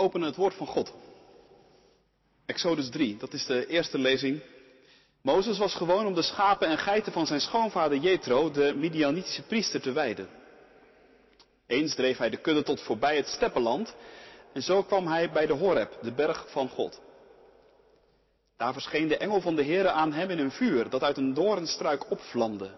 openen 0.00 0.26
het 0.26 0.36
woord 0.36 0.54
van 0.54 0.66
God. 0.66 0.92
Exodus 2.46 2.90
3, 2.90 3.16
dat 3.16 3.32
is 3.32 3.46
de 3.46 3.66
eerste 3.66 3.98
lezing. 3.98 4.42
Mozes 5.22 5.58
was 5.58 5.74
gewoon 5.74 6.06
om 6.06 6.14
de 6.14 6.22
schapen 6.22 6.68
en 6.68 6.78
geiten 6.78 7.12
van 7.12 7.26
zijn 7.26 7.40
schoonvader 7.40 7.98
Jethro, 7.98 8.50
de 8.50 8.74
Midianitische 8.76 9.42
priester, 9.42 9.80
te 9.80 9.92
weiden. 9.92 10.28
Eens 11.66 11.94
dreef 11.94 12.18
hij 12.18 12.30
de 12.30 12.40
kudde 12.40 12.62
tot 12.62 12.80
voorbij 12.80 13.16
het 13.16 13.26
steppenland 13.26 13.94
en 14.52 14.62
zo 14.62 14.82
kwam 14.82 15.06
hij 15.06 15.30
bij 15.30 15.46
de 15.46 15.52
Horeb, 15.52 15.98
de 16.02 16.12
berg 16.12 16.46
van 16.50 16.68
God. 16.68 17.00
Daar 18.56 18.72
verscheen 18.72 19.08
de 19.08 19.16
engel 19.16 19.40
van 19.40 19.54
de 19.54 19.64
Heere 19.64 19.90
aan 19.90 20.12
hem 20.12 20.30
in 20.30 20.38
een 20.38 20.50
vuur 20.50 20.90
dat 20.90 21.02
uit 21.02 21.16
een 21.16 21.34
doornstruik 21.34 22.10
opvlamde. 22.10 22.70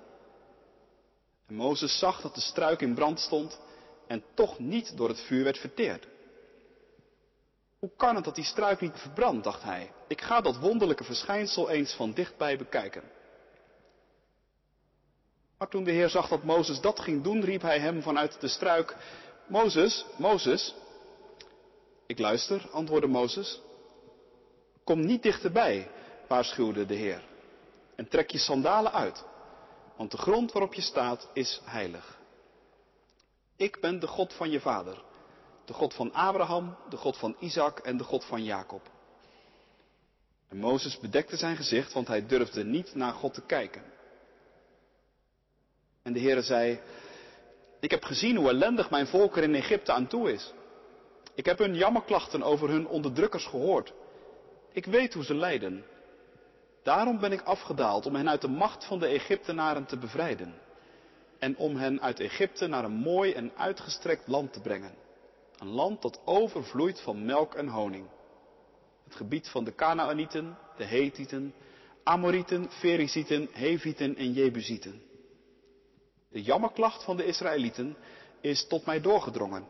En 1.49 1.55
Mozes 1.55 1.99
zag 1.99 2.21
dat 2.21 2.35
de 2.35 2.41
struik 2.41 2.81
in 2.81 2.95
brand 2.95 3.21
stond 3.21 3.61
en 4.07 4.23
toch 4.35 4.59
niet 4.59 4.97
door 4.97 5.09
het 5.09 5.21
vuur 5.21 5.45
werd 5.45 5.59
verteerd. 5.59 6.07
Hoe 7.83 7.93
kan 7.97 8.15
het 8.15 8.25
dat 8.25 8.35
die 8.35 8.45
struik 8.45 8.81
niet 8.81 8.97
verbrandt, 8.97 9.45
dacht 9.45 9.63
hij. 9.63 9.93
Ik 10.09 10.21
ga 10.21 10.41
dat 10.41 10.59
wonderlijke 10.59 11.05
verschijnsel 11.05 11.71
eens 11.71 11.95
van 11.95 12.13
dichtbij 12.13 12.57
bekijken. 12.59 13.03
Maar 15.59 15.69
toen 15.69 15.85
de 15.85 15.91
Heer 15.91 16.09
zag 16.09 16.29
dat 16.29 16.43
Mozes 16.43 16.81
dat 16.81 17.01
ging 17.01 17.23
doen, 17.23 17.45
riep 17.45 17.63
hij 17.63 17.79
hem 17.79 18.03
vanuit 18.03 18.41
de 18.41 18.49
struik, 18.49 18.97
Mozes, 19.49 20.05
Mozes. 20.17 20.75
Ik 22.07 22.19
luister, 22.19 22.69
antwoordde 22.71 23.09
Mozes. 23.09 23.61
Kom 24.85 25.07
niet 25.07 25.23
dichterbij, 25.23 25.91
waarschuwde 26.29 26.87
de 26.87 26.95
Heer. 26.95 27.23
En 27.97 28.09
trek 28.09 28.31
je 28.31 28.39
sandalen 28.39 28.93
uit, 28.93 29.25
want 29.97 30.11
de 30.11 30.17
grond 30.17 30.53
waarop 30.53 30.75
je 30.75 30.83
staat 30.83 31.29
is 31.33 31.61
heilig. 31.65 32.19
Ik 33.57 33.81
ben 33.81 34.01
de 34.01 34.07
God 34.07 34.33
van 34.33 34.51
je 34.51 34.61
vader, 34.61 35.03
de 35.65 35.73
God 35.73 35.95
van 35.95 36.13
Abraham, 36.13 36.77
de 36.89 36.97
God 36.97 37.17
van 37.17 37.37
Isaac 37.39 37.79
en 37.79 37.97
de 37.97 38.05
God 38.05 38.25
van 38.25 38.45
Jacob. 38.45 38.91
En 40.49 40.59
Mozes 40.59 40.99
bedekte 40.99 41.37
zijn 41.37 41.57
gezicht, 41.57 41.93
want 41.93 42.09
hij 42.09 42.27
durfde 42.27 42.65
niet 42.65 42.95
naar 42.95 43.13
God 43.13 43.35
te 43.35 43.43
kijken. 43.43 43.83
En 46.03 46.13
de 46.13 46.21
Heere 46.21 46.43
zei, 46.43 46.81
ik 47.81 47.91
heb 47.91 48.05
gezien 48.05 48.37
hoe 48.37 48.49
ellendig 48.49 48.91
mijn 48.91 49.07
volk 49.07 49.37
er 49.37 49.43
in 49.43 49.55
Egypte 49.55 49.93
aan 49.93 50.07
toe 50.07 50.33
is. 50.33 50.53
Ik 51.35 51.47
heb 51.47 51.59
hun 51.59 51.75
jammerklachten 51.75 52.43
over 52.43 52.69
hun 52.69 52.87
onderdrukkers 52.87 53.47
gehoord. 53.47 53.93
Ik 54.73 54.85
weet 54.85 55.15
hoe 55.15 55.25
ze 55.25 55.35
lijden. 55.35 55.85
Daarom 56.83 57.21
ben 57.21 57.33
ik 57.33 57.41
afgedaald 57.41 58.07
om 58.07 58.15
hen 58.15 58.29
uit 58.29 58.41
de 58.41 58.49
macht 58.49 58.85
van 58.85 58.99
de 58.99 59.07
Egyptenaren 59.07 59.85
te 59.85 59.99
bevrijden. 59.99 60.55
En 61.39 61.57
om 61.57 61.77
hen 61.77 62.01
uit 62.01 62.21
Egypte 62.21 62.67
naar 62.67 62.85
een 62.85 62.93
mooi 62.93 63.33
en 63.33 63.53
uitgestrekt 63.57 64.27
land 64.27 64.53
te 64.53 64.61
brengen. 64.61 65.02
Een 65.63 65.69
land 65.69 66.03
dat 66.03 66.21
overvloeit 66.25 67.01
van 67.01 67.25
melk 67.25 67.55
en 67.55 67.69
honing. 67.69 68.07
Het 69.05 69.15
gebied 69.15 69.49
van 69.49 69.65
de 69.65 69.75
Canaanieten, 69.75 70.59
de 70.77 70.85
Hethieten, 70.85 71.55
Amorieten, 72.03 72.71
Ferizieten, 72.71 73.49
Hevieten 73.53 74.17
en 74.17 74.33
Jebusieten. 74.33 75.03
De 76.29 76.43
jammerklacht 76.43 77.05
van 77.05 77.17
de 77.17 77.25
Israëlieten 77.25 77.97
is 78.41 78.67
tot 78.67 78.87
mij 78.87 79.01
doorgedrongen. 79.01 79.69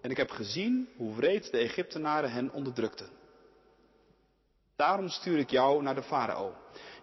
En 0.00 0.10
ik 0.10 0.16
heb 0.16 0.30
gezien 0.30 0.88
hoe 0.96 1.14
wreed 1.14 1.50
de 1.50 1.58
Egyptenaren 1.58 2.32
hen 2.32 2.52
onderdrukten. 2.52 3.08
Daarom 4.76 5.08
stuur 5.08 5.38
ik 5.38 5.50
jou 5.50 5.82
naar 5.82 5.94
de 5.94 6.02
farao. 6.02 6.54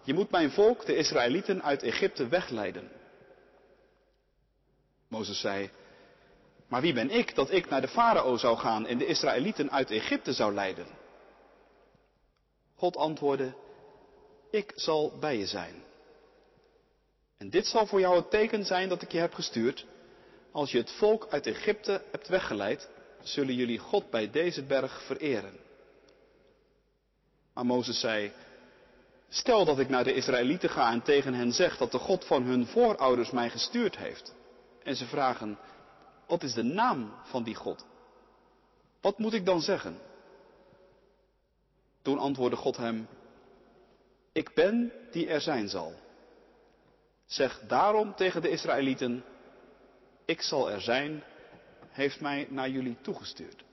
Je 0.02 0.14
moet 0.14 0.30
mijn 0.30 0.50
volk, 0.50 0.86
de 0.86 0.96
Israëlieten, 0.96 1.62
uit 1.62 1.82
Egypte 1.82 2.28
wegleiden. 2.28 2.90
Mozes 5.08 5.40
zei, 5.40 5.70
maar 6.68 6.80
wie 6.80 6.92
ben 6.92 7.10
ik 7.10 7.34
dat 7.34 7.52
ik 7.52 7.68
naar 7.68 7.80
de 7.80 7.88
farao 7.88 8.36
zou 8.36 8.56
gaan 8.56 8.86
en 8.86 8.98
de 8.98 9.06
Israëlieten 9.06 9.70
uit 9.70 9.90
Egypte 9.90 10.32
zou 10.32 10.54
leiden? 10.54 10.86
God 12.74 12.96
antwoordde, 12.96 13.54
ik 14.50 14.72
zal 14.74 15.12
bij 15.20 15.38
je 15.38 15.46
zijn. 15.46 15.82
En 17.38 17.50
dit 17.50 17.66
zal 17.66 17.86
voor 17.86 18.00
jou 18.00 18.16
het 18.16 18.30
teken 18.30 18.64
zijn 18.64 18.88
dat 18.88 19.02
ik 19.02 19.12
je 19.12 19.18
heb 19.18 19.34
gestuurd. 19.34 19.86
Als 20.52 20.70
je 20.70 20.78
het 20.78 20.90
volk 20.90 21.26
uit 21.30 21.46
Egypte 21.46 22.02
hebt 22.10 22.28
weggeleid, 22.28 22.88
zullen 23.22 23.54
jullie 23.54 23.78
God 23.78 24.10
bij 24.10 24.30
deze 24.30 24.62
berg 24.62 25.02
vereren. 25.02 25.56
Maar 27.54 27.66
Mozes 27.66 28.00
zei, 28.00 28.32
stel 29.28 29.64
dat 29.64 29.78
ik 29.78 29.88
naar 29.88 30.04
de 30.04 30.14
Israëlieten 30.14 30.70
ga 30.70 30.92
en 30.92 31.02
tegen 31.02 31.34
hen 31.34 31.52
zeg 31.52 31.76
dat 31.76 31.92
de 31.92 31.98
God 31.98 32.24
van 32.24 32.42
hun 32.42 32.66
voorouders 32.66 33.30
mij 33.30 33.50
gestuurd 33.50 33.96
heeft. 33.96 34.34
En 34.82 34.96
ze 34.96 35.06
vragen, 35.06 35.58
wat 36.28 36.42
is 36.42 36.54
de 36.54 36.62
naam 36.62 37.14
van 37.22 37.42
die 37.42 37.54
God? 37.54 37.86
Wat 39.00 39.18
moet 39.18 39.32
ik 39.32 39.44
dan 39.44 39.60
zeggen? 39.60 39.98
Toen 42.02 42.18
antwoordde 42.18 42.56
God 42.56 42.76
hem, 42.76 43.08
ik 44.32 44.54
ben 44.54 44.92
die 45.10 45.28
er 45.28 45.40
zijn 45.40 45.68
zal. 45.68 45.94
Zeg 47.26 47.60
daarom 47.66 48.14
tegen 48.14 48.42
de 48.42 48.50
Israëlieten, 48.50 49.24
ik 50.24 50.42
zal 50.42 50.70
er 50.70 50.80
zijn, 50.80 51.22
heeft 51.88 52.20
mij 52.20 52.46
naar 52.50 52.68
jullie 52.68 52.96
toegestuurd. 53.00 53.64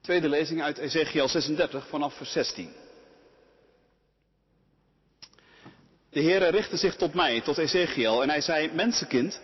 Tweede 0.00 0.28
lezing 0.28 0.62
uit 0.62 0.78
Ezekiel 0.78 1.28
36 1.28 1.88
vanaf 1.88 2.16
vers 2.16 2.32
16. 2.32 2.72
De 6.16 6.22
Heere 6.22 6.48
richtte 6.48 6.76
zich 6.76 6.96
tot 6.96 7.14
mij, 7.14 7.40
tot 7.40 7.58
Ezekiel, 7.58 8.22
en 8.22 8.28
hij 8.28 8.40
zei, 8.40 8.72
mensenkind, 8.72 9.40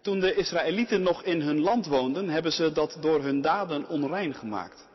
toen 0.00 0.20
de 0.20 0.34
Israëlieten 0.34 1.02
nog 1.02 1.22
in 1.22 1.40
hun 1.40 1.60
land 1.60 1.86
woonden, 1.86 2.28
hebben 2.28 2.52
ze 2.52 2.72
dat 2.72 2.96
door 3.00 3.22
hun 3.22 3.40
daden 3.40 3.88
onrein 3.88 4.34
gemaakt. 4.34 4.88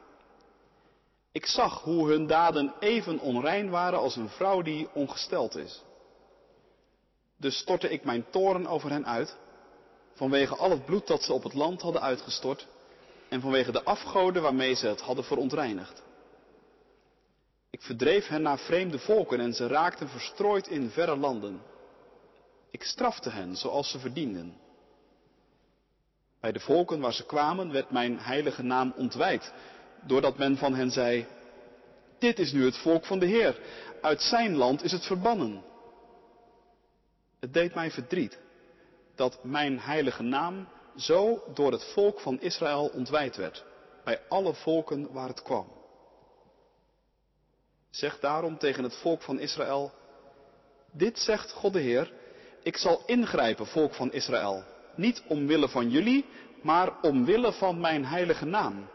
Ik 1.32 1.46
zag 1.46 1.82
hoe 1.82 2.10
hun 2.10 2.28
daden 2.28 2.74
even 2.80 3.20
onrein 3.20 3.70
waren 3.70 4.00
als 4.00 4.16
een 4.16 4.30
vrouw 4.30 4.62
die 4.62 4.88
ongesteld 4.94 5.56
is. 5.56 5.84
Dus 7.38 7.58
stortte 7.58 7.90
ik 7.90 8.04
mijn 8.04 8.26
toren 8.30 8.68
over 8.68 8.90
hen 8.90 9.06
uit, 9.06 9.36
vanwege 10.14 10.56
al 10.56 10.70
het 10.70 10.86
bloed 10.86 11.08
dat 11.08 11.24
ze 11.24 11.34
op 11.34 11.44
het 11.44 11.54
land 11.54 11.82
hadden 11.82 12.02
uitgestort 12.02 12.68
en 13.30 13.42
vanwege 13.42 13.72
de 13.72 13.84
afgoden 13.84 14.42
waarmee 14.42 14.74
ze 14.74 14.88
het 14.88 15.02
hadden 15.02 15.26
verontreinigd. 15.26 16.05
Ik 17.76 17.82
verdreef 17.82 18.28
hen 18.28 18.42
naar 18.42 18.60
vreemde 18.60 19.00
volken 19.00 19.40
en 19.40 19.54
ze 19.54 19.68
raakten 19.68 20.10
verstrooid 20.10 20.68
in 20.68 20.90
verre 20.90 21.16
landen. 21.18 21.62
Ik 22.72 22.84
strafte 22.84 23.30
hen 23.30 23.56
zoals 23.56 23.92
ze 23.92 24.00
verdienden. 24.00 24.58
Bij 26.40 26.52
de 26.52 26.60
volken 26.60 27.00
waar 27.00 27.14
ze 27.14 27.26
kwamen 27.26 27.72
werd 27.72 27.92
mijn 27.92 28.20
heilige 28.20 28.64
naam 28.64 28.94
ontwijd, 28.98 29.54
doordat 30.02 30.38
men 30.38 30.58
van 30.58 30.74
hen 30.74 30.92
zei, 30.92 31.26
dit 32.20 32.40
is 32.40 32.52
nu 32.52 32.66
het 32.66 32.78
volk 32.78 33.06
van 33.06 33.20
de 33.20 33.26
Heer, 33.26 33.60
uit 34.02 34.22
zijn 34.22 34.56
land 34.56 34.84
is 34.84 34.92
het 34.92 35.06
verbannen. 35.06 35.64
Het 37.40 37.54
deed 37.54 37.76
mij 37.76 37.92
verdriet 37.92 38.40
dat 39.16 39.44
mijn 39.44 39.80
heilige 39.80 40.24
naam 40.24 40.68
zo 40.98 41.44
door 41.54 41.72
het 41.72 41.84
volk 41.84 42.20
van 42.20 42.42
Israël 42.42 42.92
ontwijd 42.94 43.36
werd, 43.36 43.66
bij 44.04 44.22
alle 44.30 44.54
volken 44.54 45.12
waar 45.12 45.28
het 45.28 45.42
kwam. 45.42 45.84
Zeg 47.96 48.20
daarom 48.20 48.58
tegen 48.58 48.84
het 48.84 48.96
volk 48.96 49.22
van 49.22 49.40
Israël, 49.40 49.92
dit 50.92 51.20
zegt 51.20 51.52
God 51.52 51.74
de 51.74 51.80
Heer, 51.80 52.12
ik 52.64 52.78
zal 52.78 53.04
ingrijpen, 53.06 53.68
volk 53.68 53.94
van 53.94 54.12
Israël, 54.12 54.64
niet 54.96 55.24
omwille 55.28 55.70
van 55.70 55.90
jullie, 55.90 56.26
maar 56.62 57.02
omwille 57.02 57.54
van 57.54 57.80
mijn 57.80 58.06
heilige 58.06 58.46
naam, 58.46 58.90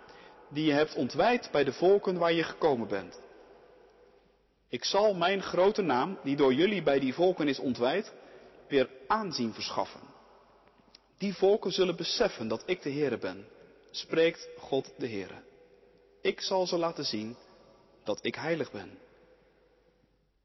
die 0.48 0.64
je 0.64 0.72
hebt 0.72 0.94
ontwijd 0.94 1.48
bij 1.52 1.64
de 1.64 1.72
volken 1.72 2.18
waar 2.18 2.32
je 2.32 2.42
gekomen 2.42 2.88
bent. 2.88 3.20
Ik 4.68 4.84
zal 4.84 5.14
mijn 5.14 5.42
grote 5.42 5.82
naam, 5.82 6.18
die 6.24 6.36
door 6.36 6.54
jullie 6.54 6.82
bij 6.82 6.98
die 6.98 7.14
volken 7.14 7.48
is 7.48 7.58
ontwijd, 7.58 8.12
weer 8.68 8.88
aanzien 9.06 9.52
verschaffen. 9.52 10.00
Die 11.18 11.34
volken 11.34 11.72
zullen 11.72 11.96
beseffen 11.96 12.48
dat 12.48 12.62
ik 12.66 12.82
de 12.82 12.90
Heere 12.90 13.18
ben, 13.18 13.46
spreekt 13.90 14.48
God 14.58 14.92
de 14.96 15.08
Heere. 15.08 15.42
Ik 16.22 16.40
zal 16.40 16.66
ze 16.66 16.76
laten 16.76 17.04
zien 17.04 17.36
dat 18.04 18.24
ik 18.24 18.34
heilig 18.34 18.72
ben. 18.72 18.98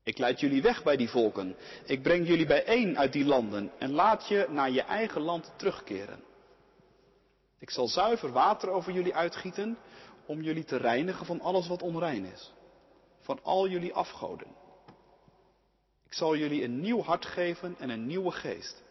Ik 0.04 0.18
leid 0.18 0.40
jullie 0.40 0.62
weg 0.62 0.84
bij 0.84 0.96
die 0.98 1.10
volken. 1.10 1.56
Ik 1.86 2.02
breng 2.02 2.28
jullie 2.28 2.46
bijeen 2.46 2.98
uit 2.98 3.13
die 3.13 3.25
landen 3.25 3.72
en 3.80 3.92
laat 3.92 4.28
je 4.28 4.46
naar 4.50 4.72
je 4.72 4.81
eigen 4.81 5.22
land 5.22 5.54
terugkeren. 5.56 6.24
Ik 7.60 7.69
zal 7.69 7.88
zuiver 7.88 8.31
water 8.31 8.69
over 8.69 8.94
jullie 8.94 9.16
uitgieten 9.16 9.78
om 10.25 10.42
jullie 10.42 10.63
te 10.63 10.78
reinigen 10.78 11.25
van 11.25 11.42
alles 11.42 11.68
wat 11.68 11.81
onrein 11.81 12.25
is. 12.25 12.54
Van 13.19 13.40
al 13.44 13.68
jullie 13.68 13.94
afgoden. 13.94 14.48
Ik 16.06 16.13
zal 16.13 16.36
jullie 16.36 16.63
een 16.63 16.80
nieuw 16.80 17.02
hart 17.02 17.25
geven 17.25 17.75
en 17.80 17.90
een 17.90 18.06
nieuwe 18.06 18.31
geest. 18.31 18.84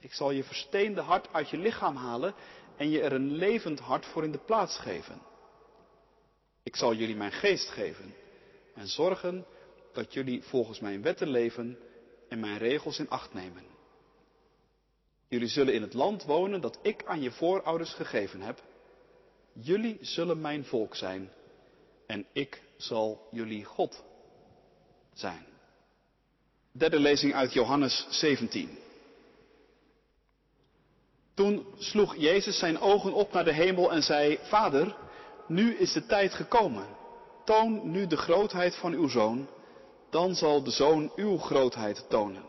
Ik 0.00 0.12
zal 0.12 0.30
je 0.30 0.44
versteende 0.44 1.00
hart 1.00 1.32
uit 1.32 1.50
je 1.50 1.56
lichaam 1.56 1.96
halen 1.96 2.34
en 2.76 2.90
je 2.90 3.02
er 3.02 3.12
een 3.12 3.32
levend 3.32 3.80
hart 3.80 4.06
voor 4.06 4.24
in 4.24 4.32
de 4.32 4.44
plaats 4.44 4.78
geven. 4.78 5.20
Ik 6.68 6.76
zal 6.76 6.94
jullie 6.94 7.16
mijn 7.16 7.32
geest 7.32 7.68
geven 7.68 8.14
en 8.74 8.88
zorgen 8.88 9.46
dat 9.92 10.12
jullie 10.12 10.42
volgens 10.42 10.80
mijn 10.80 11.02
wetten 11.02 11.28
leven 11.28 11.78
en 12.28 12.40
mijn 12.40 12.58
regels 12.58 12.98
in 12.98 13.08
acht 13.08 13.34
nemen. 13.34 13.62
Jullie 15.28 15.48
zullen 15.48 15.74
in 15.74 15.82
het 15.82 15.94
land 15.94 16.24
wonen 16.24 16.60
dat 16.60 16.78
ik 16.82 17.04
aan 17.04 17.22
je 17.22 17.30
voorouders 17.30 17.94
gegeven 17.94 18.40
heb. 18.40 18.62
Jullie 19.52 19.98
zullen 20.00 20.40
mijn 20.40 20.64
volk 20.64 20.94
zijn 20.94 21.32
en 22.06 22.26
ik 22.32 22.62
zal 22.76 23.28
jullie 23.30 23.64
God 23.64 24.04
zijn. 25.12 25.46
Derde 26.72 27.00
lezing 27.00 27.34
uit 27.34 27.52
Johannes 27.52 28.06
17. 28.10 28.78
Toen 31.34 31.66
sloeg 31.78 32.16
Jezus 32.16 32.58
zijn 32.58 32.78
ogen 32.78 33.12
op 33.12 33.32
naar 33.32 33.44
de 33.44 33.54
hemel 33.54 33.92
en 33.92 34.02
zei, 34.02 34.38
Vader, 34.42 35.06
nu 35.48 35.74
is 35.74 35.92
de 35.92 36.06
tijd 36.06 36.34
gekomen. 36.34 36.86
Toon 37.44 37.90
nu 37.90 38.06
de 38.06 38.16
grootheid 38.16 38.74
van 38.74 38.92
uw 38.92 39.08
zoon, 39.08 39.48
dan 40.10 40.34
zal 40.34 40.62
de 40.62 40.70
zoon 40.70 41.12
uw 41.16 41.38
grootheid 41.38 42.04
tonen. 42.08 42.44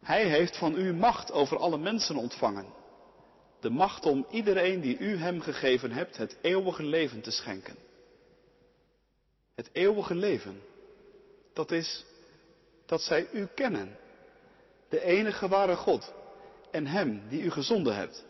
Hij 0.00 0.28
heeft 0.28 0.56
van 0.56 0.78
u 0.78 0.94
macht 0.94 1.32
over 1.32 1.58
alle 1.58 1.78
mensen 1.78 2.16
ontvangen. 2.16 2.66
De 3.60 3.70
macht 3.70 4.06
om 4.06 4.26
iedereen 4.30 4.80
die 4.80 4.98
u 4.98 5.16
hem 5.16 5.40
gegeven 5.40 5.90
hebt 5.90 6.16
het 6.16 6.36
eeuwige 6.40 6.82
leven 6.82 7.20
te 7.20 7.30
schenken. 7.30 7.76
Het 9.54 9.70
eeuwige 9.72 10.14
leven, 10.14 10.60
dat 11.52 11.70
is 11.70 12.04
dat 12.86 13.02
zij 13.02 13.28
u 13.32 13.46
kennen. 13.54 13.96
De 14.88 15.04
enige 15.04 15.48
ware 15.48 15.76
God 15.76 16.12
en 16.70 16.86
Hem 16.86 17.22
die 17.28 17.42
u 17.42 17.50
gezonden 17.50 17.96
hebt, 17.96 18.24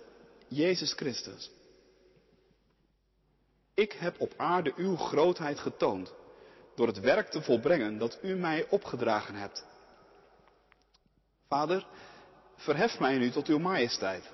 Jezus 0.48 0.92
Christus. 0.92 1.50
Ik 3.74 3.92
heb 3.92 4.20
op 4.20 4.34
aarde 4.36 4.72
uw 4.76 4.96
grootheid 4.96 5.58
getoond 5.58 6.14
door 6.74 6.86
het 6.86 7.00
werk 7.00 7.30
te 7.30 7.42
volbrengen 7.42 7.98
dat 7.98 8.18
u 8.22 8.34
mij 8.34 8.66
opgedragen 8.68 9.34
hebt. 9.34 9.66
Vader, 11.48 11.86
verhef 12.56 12.98
mij 12.98 13.18
nu 13.18 13.30
tot 13.30 13.46
uw 13.46 13.58
majesteit, 13.58 14.30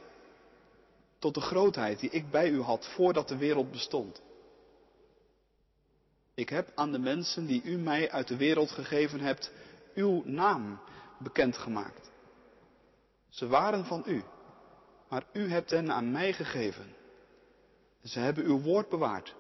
tot 1.18 1.34
de 1.34 1.40
grootheid 1.40 2.00
die 2.00 2.10
ik 2.10 2.30
bij 2.30 2.48
u 2.48 2.60
had 2.60 2.86
voordat 2.86 3.28
de 3.28 3.36
wereld 3.36 3.70
bestond. 3.70 4.22
Ik 6.34 6.48
heb 6.48 6.72
aan 6.74 6.92
de 6.92 6.98
mensen 6.98 7.46
die 7.46 7.62
u 7.62 7.76
mij 7.76 8.10
uit 8.10 8.28
de 8.28 8.36
wereld 8.36 8.70
gegeven 8.70 9.20
hebt, 9.20 9.52
uw 9.94 10.22
naam 10.24 10.80
bekendgemaakt. 11.18 12.10
Ze 13.28 13.46
waren 13.46 13.84
van 13.84 14.02
u, 14.06 14.22
maar 15.08 15.24
u 15.32 15.50
hebt 15.50 15.70
hen 15.70 15.92
aan 15.92 16.10
mij 16.10 16.32
gegeven. 16.32 16.96
Ze 18.04 18.18
hebben 18.18 18.44
uw 18.44 18.60
woord 18.60 18.88
bewaard. 18.88 19.34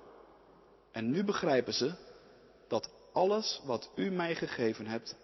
En 0.92 1.10
nu 1.10 1.24
begrijpen 1.24 1.74
ze 1.74 1.92
dat 2.68 2.90
alles 3.12 3.60
wat 3.64 3.90
u 3.94 4.10
mij 4.10 4.34
gegeven 4.34 4.86
hebt 4.86 5.16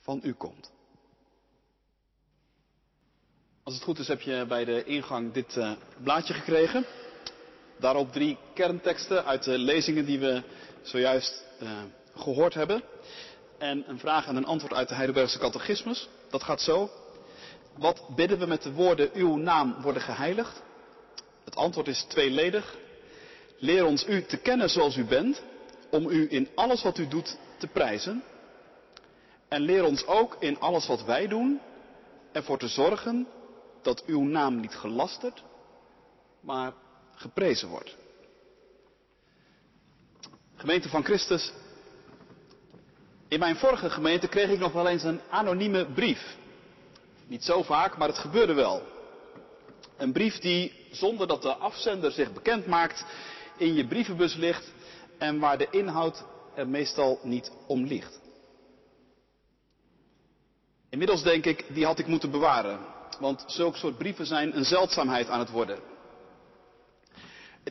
van 0.00 0.20
u 0.22 0.32
komt. 0.32 0.70
Als 3.62 3.74
het 3.74 3.84
goed 3.84 3.98
is 3.98 4.08
heb 4.08 4.20
je 4.20 4.44
bij 4.48 4.64
de 4.64 4.84
ingang 4.84 5.32
dit 5.32 5.56
uh, 5.56 5.72
blaadje 6.02 6.34
gekregen. 6.34 6.86
Daarop 7.78 8.12
drie 8.12 8.38
kernteksten 8.54 9.24
uit 9.24 9.44
de 9.44 9.58
lezingen 9.58 10.04
die 10.04 10.18
we 10.18 10.42
zojuist 10.82 11.44
uh, 11.62 11.82
gehoord 12.14 12.54
hebben. 12.54 12.82
En 13.58 13.88
een 13.88 13.98
vraag 13.98 14.26
en 14.26 14.36
een 14.36 14.46
antwoord 14.46 14.72
uit 14.72 14.88
de 14.88 14.94
Heidelbergse 14.94 15.38
catechismus. 15.38 16.08
Dat 16.30 16.42
gaat 16.42 16.60
zo. 16.60 16.90
Wat 17.76 18.08
bidden 18.14 18.38
we 18.38 18.46
met 18.46 18.62
de 18.62 18.72
woorden 18.72 19.10
uw 19.12 19.36
naam 19.36 19.82
worden 19.82 20.02
geheiligd? 20.02 20.62
Het 21.48 21.56
antwoord 21.56 21.88
is 21.88 22.02
tweeledig. 22.02 22.76
Leer 23.58 23.84
ons 23.84 24.06
u 24.06 24.24
te 24.24 24.36
kennen 24.36 24.70
zoals 24.70 24.96
u 24.96 25.04
bent, 25.04 25.42
om 25.90 26.08
u 26.08 26.26
in 26.30 26.48
alles 26.54 26.82
wat 26.82 26.98
u 26.98 27.08
doet 27.08 27.36
te 27.58 27.66
prijzen. 27.66 28.22
En 29.48 29.60
leer 29.60 29.84
ons 29.84 30.06
ook 30.06 30.36
in 30.38 30.60
alles 30.60 30.86
wat 30.86 31.04
wij 31.04 31.26
doen 31.26 31.60
ervoor 32.32 32.58
te 32.58 32.68
zorgen 32.68 33.26
dat 33.82 34.04
uw 34.04 34.22
naam 34.22 34.60
niet 34.60 34.74
gelasterd, 34.74 35.42
maar 36.40 36.72
geprezen 37.14 37.68
wordt. 37.68 37.96
Gemeente 40.56 40.88
van 40.88 41.04
Christus, 41.04 41.52
in 43.28 43.38
mijn 43.38 43.56
vorige 43.56 43.90
gemeente 43.90 44.28
kreeg 44.28 44.50
ik 44.50 44.58
nog 44.58 44.72
wel 44.72 44.88
eens 44.88 45.02
een 45.02 45.20
anonieme 45.30 45.86
brief. 45.86 46.36
Niet 47.26 47.44
zo 47.44 47.62
vaak, 47.62 47.96
maar 47.96 48.08
het 48.08 48.18
gebeurde 48.18 48.54
wel. 48.54 48.82
Een 49.96 50.12
brief 50.12 50.38
die, 50.38 50.77
zonder 50.90 51.26
dat 51.26 51.42
de 51.42 51.54
afzender 51.54 52.10
zich 52.12 52.32
bekend 52.32 52.66
maakt, 52.66 53.04
in 53.56 53.74
je 53.74 53.86
brievenbus 53.86 54.34
ligt 54.34 54.72
en 55.18 55.38
waar 55.38 55.58
de 55.58 55.68
inhoud 55.70 56.24
er 56.54 56.68
meestal 56.68 57.18
niet 57.22 57.52
om 57.66 57.84
ligt. 57.84 58.20
Inmiddels 60.90 61.22
denk 61.22 61.44
ik, 61.44 61.64
die 61.68 61.84
had 61.84 61.98
ik 61.98 62.06
moeten 62.06 62.30
bewaren, 62.30 62.78
want 63.20 63.44
zulke 63.46 63.78
soort 63.78 63.98
brieven 63.98 64.26
zijn 64.26 64.56
een 64.56 64.64
zeldzaamheid 64.64 65.28
aan 65.28 65.38
het 65.38 65.50
worden. 65.50 65.78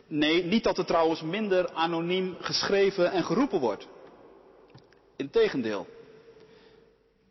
Nee, 0.08 0.44
niet 0.44 0.64
dat 0.64 0.78
er 0.78 0.86
trouwens 0.86 1.22
minder 1.22 1.74
anoniem 1.74 2.36
geschreven 2.40 3.12
en 3.12 3.24
geroepen 3.24 3.60
wordt. 3.60 3.88
Integendeel. 5.16 5.88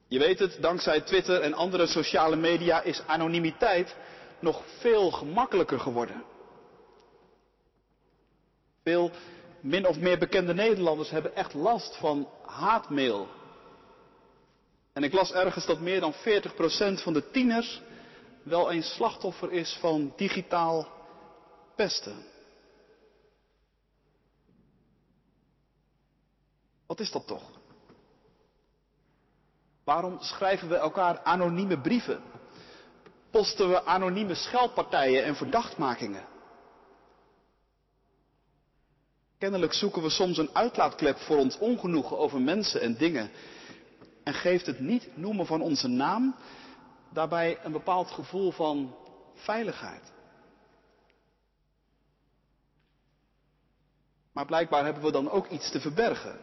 Je 0.08 0.18
weet 0.18 0.38
het, 0.38 0.58
dankzij 0.60 1.00
Twitter 1.00 1.40
en 1.40 1.54
andere 1.54 1.86
sociale 1.86 2.36
media 2.36 2.82
is 2.82 3.02
anonimiteit 3.06 3.96
nog 4.38 4.62
veel 4.78 5.10
gemakkelijker 5.10 5.80
geworden. 5.80 6.24
Veel 8.82 9.10
min 9.60 9.86
of 9.86 9.98
meer 9.98 10.18
bekende 10.18 10.54
Nederlanders 10.54 11.10
hebben 11.10 11.34
echt 11.34 11.54
last 11.54 11.96
van 11.96 12.28
haatmail. 12.42 13.28
En 14.92 15.02
ik 15.02 15.12
las 15.12 15.32
ergens 15.32 15.66
dat 15.66 15.80
meer 15.80 16.00
dan 16.00 16.14
40% 16.14 16.16
van 17.02 17.12
de 17.12 17.30
tieners 17.30 17.82
wel 18.42 18.70
eens 18.70 18.94
slachtoffer 18.94 19.52
is 19.52 19.76
van 19.80 20.12
digitaal 20.16 20.88
pesten. 21.74 22.24
Wat 26.86 27.00
is 27.00 27.10
dat 27.10 27.26
toch? 27.26 27.50
Waarom 29.84 30.20
schrijven 30.20 30.68
we 30.68 30.76
elkaar 30.76 31.20
anonieme 31.22 31.80
brieven? 31.80 32.22
Posten 33.36 33.68
we 33.68 33.84
anonieme 33.84 34.34
scheldpartijen 34.34 35.24
en 35.24 35.36
verdachtmakingen? 35.36 36.24
Kennelijk 39.38 39.72
zoeken 39.72 40.02
we 40.02 40.10
soms 40.10 40.38
een 40.38 40.50
uitlaatklep 40.52 41.18
voor 41.18 41.36
ons 41.36 41.58
ongenoegen 41.58 42.18
over 42.18 42.40
mensen 42.40 42.80
en 42.80 42.96
dingen. 42.96 43.30
En 44.24 44.34
geeft 44.34 44.66
het 44.66 44.80
niet 44.80 45.16
noemen 45.16 45.46
van 45.46 45.60
onze 45.60 45.88
naam 45.88 46.36
daarbij 47.12 47.58
een 47.62 47.72
bepaald 47.72 48.10
gevoel 48.10 48.50
van 48.52 48.94
veiligheid. 49.34 50.12
Maar 54.32 54.46
blijkbaar 54.46 54.84
hebben 54.84 55.02
we 55.02 55.12
dan 55.12 55.30
ook 55.30 55.49
iets 55.49 55.70
te 55.70 55.80
verbergen. 55.80 56.38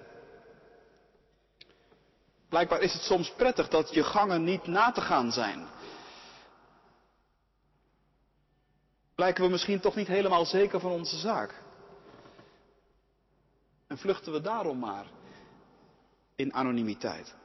Blijkbaar 2.49 2.81
is 2.81 2.93
het 2.93 3.03
soms 3.03 3.31
prettig 3.31 3.67
dat 3.67 3.93
je 3.93 4.03
gangen 4.03 4.43
niet 4.43 4.67
na 4.67 4.91
te 4.91 5.01
gaan 5.01 5.31
zijn. 5.31 5.67
Blijken 9.23 9.43
we 9.43 9.51
misschien 9.51 9.79
toch 9.79 9.95
niet 9.95 10.07
helemaal 10.07 10.45
zeker 10.45 10.79
van 10.79 10.91
onze 10.91 11.17
zaak. 11.17 11.61
En 13.87 13.97
vluchten 13.97 14.31
we 14.31 14.41
daarom 14.41 14.79
maar 14.79 15.05
in 16.35 16.53
anonimiteit. 16.53 17.35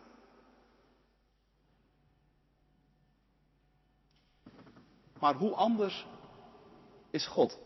Maar 5.18 5.34
hoe 5.34 5.54
anders 5.54 6.06
is 7.10 7.26
God? 7.26 7.58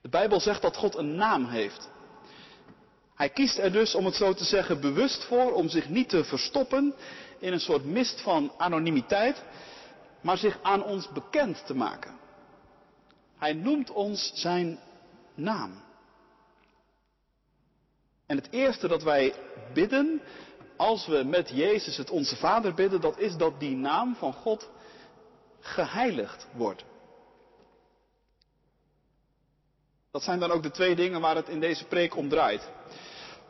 De 0.00 0.08
Bijbel 0.08 0.40
zegt 0.40 0.62
dat 0.62 0.76
God 0.76 0.94
een 0.94 1.14
naam 1.14 1.44
heeft. 1.44 1.90
Hij 3.14 3.30
kiest 3.30 3.58
er 3.58 3.72
dus, 3.72 3.94
om 3.94 4.04
het 4.04 4.14
zo 4.14 4.32
te 4.32 4.44
zeggen, 4.44 4.80
bewust 4.80 5.24
voor 5.24 5.52
om 5.52 5.68
zich 5.68 5.88
niet 5.88 6.08
te 6.08 6.24
verstoppen 6.24 6.94
in 7.38 7.52
een 7.52 7.60
soort 7.60 7.84
mist 7.84 8.20
van 8.20 8.52
anonimiteit, 8.56 9.42
maar 10.24 10.38
zich 10.38 10.58
aan 10.62 10.84
ons 10.84 11.08
bekend 11.12 11.66
te 11.66 11.74
maken. 11.74 12.18
Hij 13.36 13.52
noemt 13.52 13.90
ons 13.90 14.30
zijn 14.34 14.78
naam. 15.34 15.82
En 18.26 18.36
het 18.36 18.50
eerste 18.50 18.88
dat 18.88 19.02
wij 19.02 19.34
bidden, 19.74 20.20
als 20.76 21.06
we 21.06 21.22
met 21.22 21.48
Jezus 21.48 21.96
het 21.96 22.10
onze 22.10 22.36
Vader 22.36 22.74
bidden, 22.74 23.00
dat 23.00 23.18
is 23.18 23.36
dat 23.36 23.60
die 23.60 23.76
naam 23.76 24.14
van 24.14 24.32
God 24.32 24.70
geheiligd 25.60 26.46
wordt. 26.52 26.84
Dat 30.10 30.22
zijn 30.22 30.38
dan 30.38 30.50
ook 30.50 30.62
de 30.62 30.70
twee 30.70 30.94
dingen 30.94 31.20
waar 31.20 31.36
het 31.36 31.48
in 31.48 31.60
deze 31.60 31.84
preek 31.84 32.16
om 32.16 32.28
draait. 32.28 32.70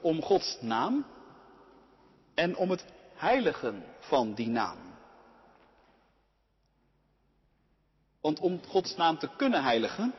Om 0.00 0.22
Gods 0.22 0.58
naam 0.60 1.06
en 2.34 2.56
om 2.56 2.70
het 2.70 2.84
heiligen 3.14 3.84
van 3.98 4.34
die 4.34 4.48
naam. 4.48 4.83
Want 8.24 8.40
om 8.40 8.60
Gods 8.68 8.96
naam 8.96 9.18
te 9.18 9.28
kunnen 9.36 9.62
heiligen 9.62 10.14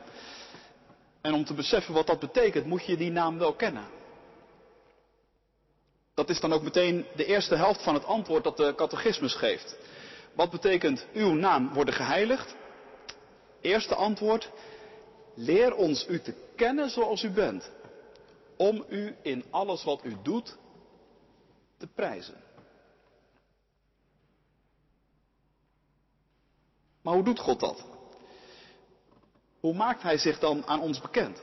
en 1.20 1.34
om 1.34 1.44
te 1.44 1.54
beseffen 1.54 1.94
wat 1.94 2.06
dat 2.06 2.18
betekent, 2.18 2.66
moet 2.66 2.84
je 2.84 2.96
die 2.96 3.10
naam 3.10 3.38
wel 3.38 3.54
kennen. 3.54 3.86
Dat 6.14 6.28
is 6.28 6.40
dan 6.40 6.52
ook 6.52 6.62
meteen 6.62 7.06
de 7.16 7.24
eerste 7.24 7.56
helft 7.56 7.82
van 7.82 7.94
het 7.94 8.04
antwoord 8.04 8.44
dat 8.44 8.56
de 8.56 8.74
catechismus 8.76 9.34
geeft. 9.34 9.76
Wat 10.34 10.50
betekent 10.50 11.06
uw 11.12 11.32
naam 11.32 11.72
worden 11.72 11.94
geheiligd? 11.94 12.54
Eerste 13.60 13.94
antwoord, 13.94 14.50
leer 15.34 15.74
ons 15.74 16.06
u 16.08 16.20
te 16.20 16.34
kennen 16.56 16.90
zoals 16.90 17.22
u 17.22 17.30
bent, 17.30 17.70
om 18.56 18.84
u 18.88 19.16
in 19.22 19.44
alles 19.50 19.84
wat 19.84 20.04
u 20.04 20.16
doet 20.22 20.56
te 21.78 21.86
prijzen. 21.86 22.44
Maar 27.02 27.14
hoe 27.14 27.24
doet 27.24 27.40
God 27.40 27.60
dat? 27.60 27.94
Hoe 29.66 29.74
maakt 29.74 30.02
Hij 30.02 30.18
zich 30.18 30.38
dan 30.38 30.66
aan 30.66 30.80
ons 30.80 31.00
bekend? 31.00 31.42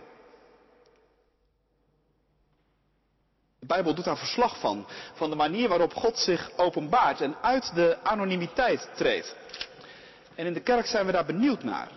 De 3.59 3.65
Bijbel 3.65 3.93
doet 3.93 4.05
daar 4.05 4.17
verslag 4.17 4.59
van, 4.59 4.85
van 5.13 5.29
de 5.29 5.35
manier 5.35 5.69
waarop 5.69 5.93
God 5.93 6.17
zich 6.17 6.51
openbaart 6.57 7.21
en 7.21 7.35
uit 7.41 7.75
de 7.75 7.97
anonimiteit 8.03 8.89
treedt. 8.95 9.35
En 10.35 10.45
in 10.45 10.53
de 10.53 10.61
kerk 10.61 10.85
zijn 10.85 11.05
we 11.05 11.11
daar 11.11 11.25
benieuwd 11.25 11.63
naar. 11.63 11.91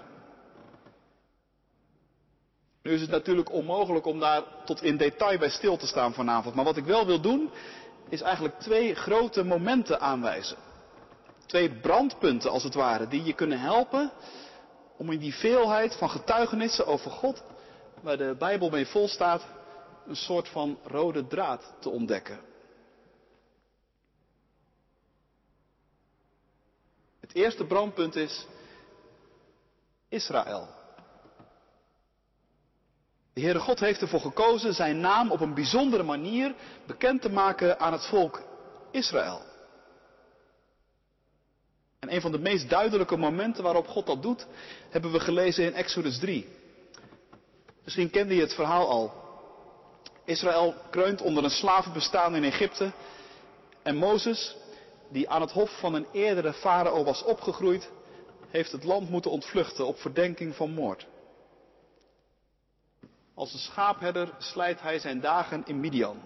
Nu 2.83 2.93
is 2.93 3.01
het 3.01 3.11
natuurlijk 3.11 3.53
onmogelijk 3.53 4.07
om 4.07 4.21
daar 4.21 4.43
tot 4.65 4.83
in 4.83 4.97
detail 4.97 5.39
bij 5.39 5.51
stil 5.51 5.77
te 5.77 5.87
staan 5.87 6.15
vanavond, 6.15 6.55
maar 6.55 6.65
wat 6.65 6.77
ik 6.77 6.85
wel 6.85 7.07
wil 7.07 7.21
doen, 7.21 7.51
is 8.09 8.21
eigenlijk 8.21 8.59
twee 8.61 8.95
grote 8.95 9.45
momenten 9.45 10.01
aanwijzen. 10.01 10.57
Twee 11.47 11.71
brandpunten 11.71 12.51
als 12.51 12.63
het 12.63 12.75
ware, 12.75 13.09
die 13.09 13.25
je 13.25 13.33
kunnen 13.33 13.61
helpen 13.61 14.13
om 14.97 15.13
in 15.13 15.19
die 15.19 15.35
veelheid 15.35 15.97
van 15.97 16.11
getuigenissen 16.11 16.87
over 16.87 17.11
God, 17.11 17.43
waar 18.01 18.17
de 18.17 18.35
Bijbel 18.39 18.71
mee 18.71 18.87
vol 18.87 19.09
staat, 19.09 19.47
een 20.07 20.17
soort 20.17 20.49
van 20.49 20.79
rode 20.85 21.27
draad 21.27 21.75
te 21.81 21.91
ontdekken. 21.91 22.41
Het 27.21 27.35
eerste 27.35 27.65
brandpunt 27.65 28.17
is 28.17 28.47
Israël. 30.09 30.69
De 33.33 33.41
Heere 33.41 33.59
God 33.59 33.81
heeft 33.81 34.01
ervoor 34.01 34.21
gekozen 34.21 34.75
zijn 34.75 35.01
naam 35.01 35.31
op 35.31 35.41
een 35.41 35.55
bijzondere 35.55 36.03
manier 36.03 36.55
bekend 36.87 37.23
te 37.23 37.31
maken 37.31 37.81
aan 37.81 37.93
het 37.93 38.07
volk 38.07 38.43
Israël. 38.91 39.43
En 42.07 42.15
een 42.15 42.21
van 42.21 42.33
de 42.33 42.39
meest 42.39 42.69
duidelijke 42.69 43.17
momenten 43.17 43.63
waarop 43.63 43.87
God 43.87 44.07
dat 44.07 44.23
doet, 44.23 44.47
hebben 44.91 45.13
we 45.13 45.21
gelezen 45.21 45.65
in 45.65 45.75
Exodus 45.75 46.19
3. 46.19 46.49
Misschien 47.85 48.11
kende 48.11 48.35
je 48.35 48.41
het 48.41 48.55
verhaal 48.55 48.89
al. 48.89 49.13
Israël 50.25 50.75
kreunt 50.91 51.21
onder 51.21 51.45
een 51.45 51.51
slavenbestaan 51.51 52.37
in 52.37 52.45
Egypte. 52.45 52.93
En 53.83 53.97
Mozes, 53.97 54.57
die 55.09 55.31
aan 55.31 55.41
het 55.41 55.53
hof 55.53 55.79
van 55.79 55.95
een 55.95 56.07
eerdere 56.13 56.53
farao 56.53 57.05
was 57.05 57.23
opgegroeid, 57.23 57.91
heeft 58.49 58.73
het 58.73 58.85
land 58.85 59.11
moeten 59.11 59.31
ontvluchten 59.31 59.87
op 59.87 59.99
verdenking 59.99 60.55
van 60.55 60.71
moord. 60.71 61.07
Als 63.35 63.53
een 63.53 63.59
schaapherder 63.59 64.35
slijt 64.39 64.81
hij 64.81 64.99
zijn 64.99 65.21
dagen 65.21 65.63
in 65.67 65.81
Midian. 65.81 66.21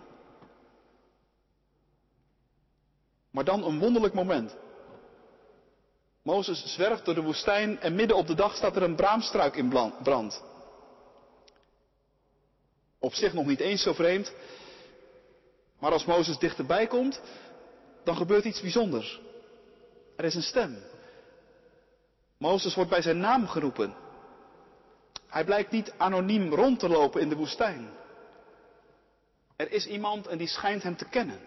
Maar 3.31 3.45
dan 3.45 3.65
een 3.65 3.79
wonderlijk 3.79 4.15
moment. 4.15 4.57
Mozes 6.23 6.65
zwerft 6.75 7.05
door 7.05 7.15
de 7.15 7.23
woestijn 7.23 7.81
en 7.81 7.95
midden 7.95 8.17
op 8.17 8.27
de 8.27 8.35
dag 8.35 8.57
staat 8.57 8.77
er 8.77 8.83
een 8.83 8.97
braamstruik 8.97 9.57
in 9.57 9.69
brand. 10.03 10.43
Op 12.99 13.15
zich 13.15 13.33
nog 13.33 13.47
niet 13.47 13.61
eens 13.61 13.83
zo 13.83 13.93
vreemd. 13.93 14.33
Maar 15.79 15.93
als 15.93 16.05
Mozes 16.05 16.39
dichterbij 16.39 16.87
komt, 16.87 17.21
dan 18.05 18.17
gebeurt 18.17 18.45
iets 18.45 18.61
bijzonders. 18.61 19.21
Er 20.17 20.25
is 20.25 20.35
een 20.35 20.43
stem. 20.43 20.79
Mozes 22.39 22.75
wordt 22.75 22.91
bij 22.91 23.03
zijn 23.03 23.19
naam 23.19 23.47
geroepen. 23.47 23.95
Hij 25.27 25.45
blijkt 25.45 25.71
niet 25.71 25.93
anoniem 25.97 26.55
rond 26.55 26.79
te 26.79 26.89
lopen 26.89 27.21
in 27.21 27.29
de 27.29 27.37
woestijn. 27.37 27.91
Er 29.57 29.73
is 29.73 29.87
iemand 29.87 30.27
en 30.27 30.39
die 30.39 30.49
schijnt 30.49 30.83
hem 30.83 30.97
te 30.97 31.05
kennen. 31.05 31.41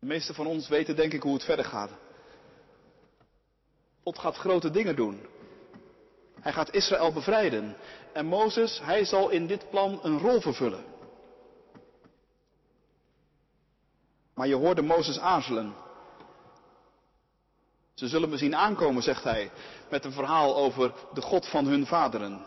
De 0.00 0.06
meesten 0.06 0.34
van 0.34 0.46
ons 0.46 0.68
weten 0.68 0.96
denk 0.96 1.12
ik 1.12 1.22
hoe 1.22 1.32
het 1.32 1.44
verder 1.44 1.64
gaat. 1.64 1.90
God 4.02 4.18
gaat 4.18 4.36
grote 4.36 4.70
dingen 4.70 4.96
doen. 4.96 5.26
Hij 6.40 6.52
gaat 6.52 6.74
Israël 6.74 7.12
bevrijden. 7.12 7.76
En 8.12 8.26
Mozes, 8.26 8.80
hij 8.82 9.04
zal 9.04 9.28
in 9.28 9.46
dit 9.46 9.70
plan 9.70 9.98
een 10.02 10.18
rol 10.18 10.40
vervullen. 10.40 10.84
Maar 14.34 14.46
je 14.46 14.54
hoorde 14.54 14.82
Mozes 14.82 15.18
aarzelen. 15.18 15.74
Ze 17.94 18.08
zullen 18.08 18.28
me 18.28 18.36
zien 18.36 18.56
aankomen, 18.56 19.02
zegt 19.02 19.24
hij, 19.24 19.50
met 19.90 20.04
een 20.04 20.12
verhaal 20.12 20.56
over 20.56 20.94
de 21.12 21.20
God 21.20 21.46
van 21.46 21.66
hun 21.66 21.86
vaderen. 21.86 22.44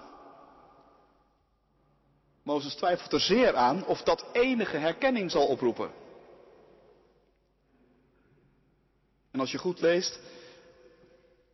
Mozes 2.43 2.75
twijfelt 2.75 3.13
er 3.13 3.19
zeer 3.19 3.55
aan 3.55 3.85
of 3.85 4.03
dat 4.03 4.25
enige 4.31 4.77
herkenning 4.77 5.31
zal 5.31 5.47
oproepen. 5.47 6.00
En 9.31 9.39
als 9.39 9.51
je 9.51 9.57
goed 9.57 9.79
leest, 9.81 10.19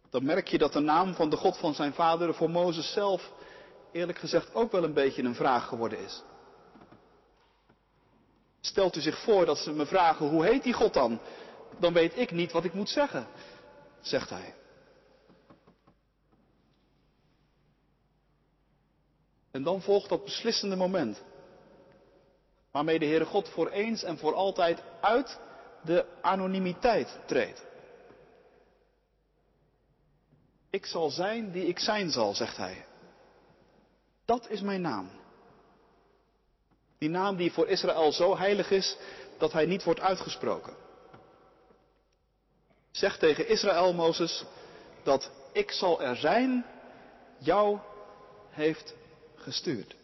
dan 0.10 0.25
merk 0.25 0.48
je 0.48 0.57
dat 0.57 0.74
de 0.74 0.79
naam 0.79 1.13
van 1.13 1.29
de 1.29 1.38
God 1.38 1.57
van 1.57 1.74
zijn 1.74 1.93
vaderen 1.93 2.36
voor 2.36 2.50
Mozes 2.50 2.93
zelf, 2.93 3.31
eerlijk 3.91 4.17
gezegd, 4.17 4.53
ook 4.53 4.72
wel 4.72 4.84
een 4.84 4.93
beetje 4.93 5.24
een 5.24 5.36
vraag 5.36 5.67
geworden 5.67 6.00
is. 6.00 6.24
Stelt 8.62 8.96
u 8.96 9.01
zich 9.01 9.24
voor 9.24 9.46
dat 9.46 9.57
ze 9.57 9.72
me 9.72 9.86
vragen, 9.86 10.27
hoe 10.27 10.46
heet 10.46 10.63
die 10.63 10.74
God 10.74 10.93
dan? 10.93 11.19
Dan 11.79 11.93
weet 11.93 12.17
ik 12.17 12.31
niet 12.31 12.51
wat 12.51 12.63
ik 12.63 12.74
moet 12.74 12.89
zeggen, 12.89 13.27
zegt 14.01 14.29
hij. 14.29 14.55
En 19.51 19.63
dan 19.63 19.81
volgt 19.81 20.10
dat 20.10 20.24
beslissende 20.24 20.75
moment. 20.75 21.24
Waarmee 22.72 23.00
de 23.00 23.05
Heere 23.05 23.25
God 23.25 23.50
voor 23.50 23.69
eens 23.69 24.03
en 24.03 24.17
voor 24.17 24.34
altijd 24.34 24.84
uit 25.01 25.39
de 25.81 26.05
anonimiteit 26.22 27.19
treedt. 27.25 27.65
Ik 30.69 30.86
zal 30.86 31.10
zijn 31.10 31.51
die 31.51 31.65
ik 31.67 31.79
zijn 31.79 32.12
zal, 32.12 32.34
zegt 32.34 32.57
hij. 32.57 32.86
Dat 34.25 34.50
is 34.50 34.62
mijn 34.62 34.81
naam. 34.81 35.10
Die 36.98 37.10
naam 37.10 37.36
die 37.36 37.51
voor 37.51 37.67
Israël 37.67 38.12
zo 38.12 38.38
heilig 38.38 38.72
is 38.72 38.98
dat 39.38 39.53
hij 39.53 39.65
niet 39.65 39.84
wordt 39.84 40.00
uitgesproken. 40.00 40.74
Zeg 42.91 43.17
tegen 43.17 43.48
Israël, 43.48 43.93
Mozes, 43.93 44.46
dat 45.03 45.31
ik 45.51 45.72
zal 45.72 46.01
er 46.01 46.15
zijn, 46.15 46.65
jou 47.38 47.79
heeft 48.50 48.96
gestuurd. 49.36 49.96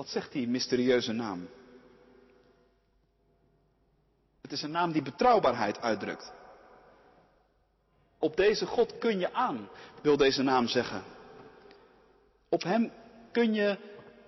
Wat 0.00 0.08
zegt 0.08 0.32
die 0.32 0.48
mysterieuze 0.48 1.12
naam? 1.12 1.48
Het 4.40 4.52
is 4.52 4.62
een 4.62 4.70
naam 4.70 4.92
die 4.92 5.02
betrouwbaarheid 5.02 5.80
uitdrukt. 5.80 6.32
Op 8.18 8.36
deze 8.36 8.66
God 8.66 8.98
kun 8.98 9.18
je 9.18 9.32
aan, 9.32 9.68
wil 10.02 10.16
deze 10.16 10.42
naam 10.42 10.66
zeggen. 10.66 11.04
Op 12.48 12.62
Hem 12.62 12.92
kun 13.32 13.54
je 13.54 13.78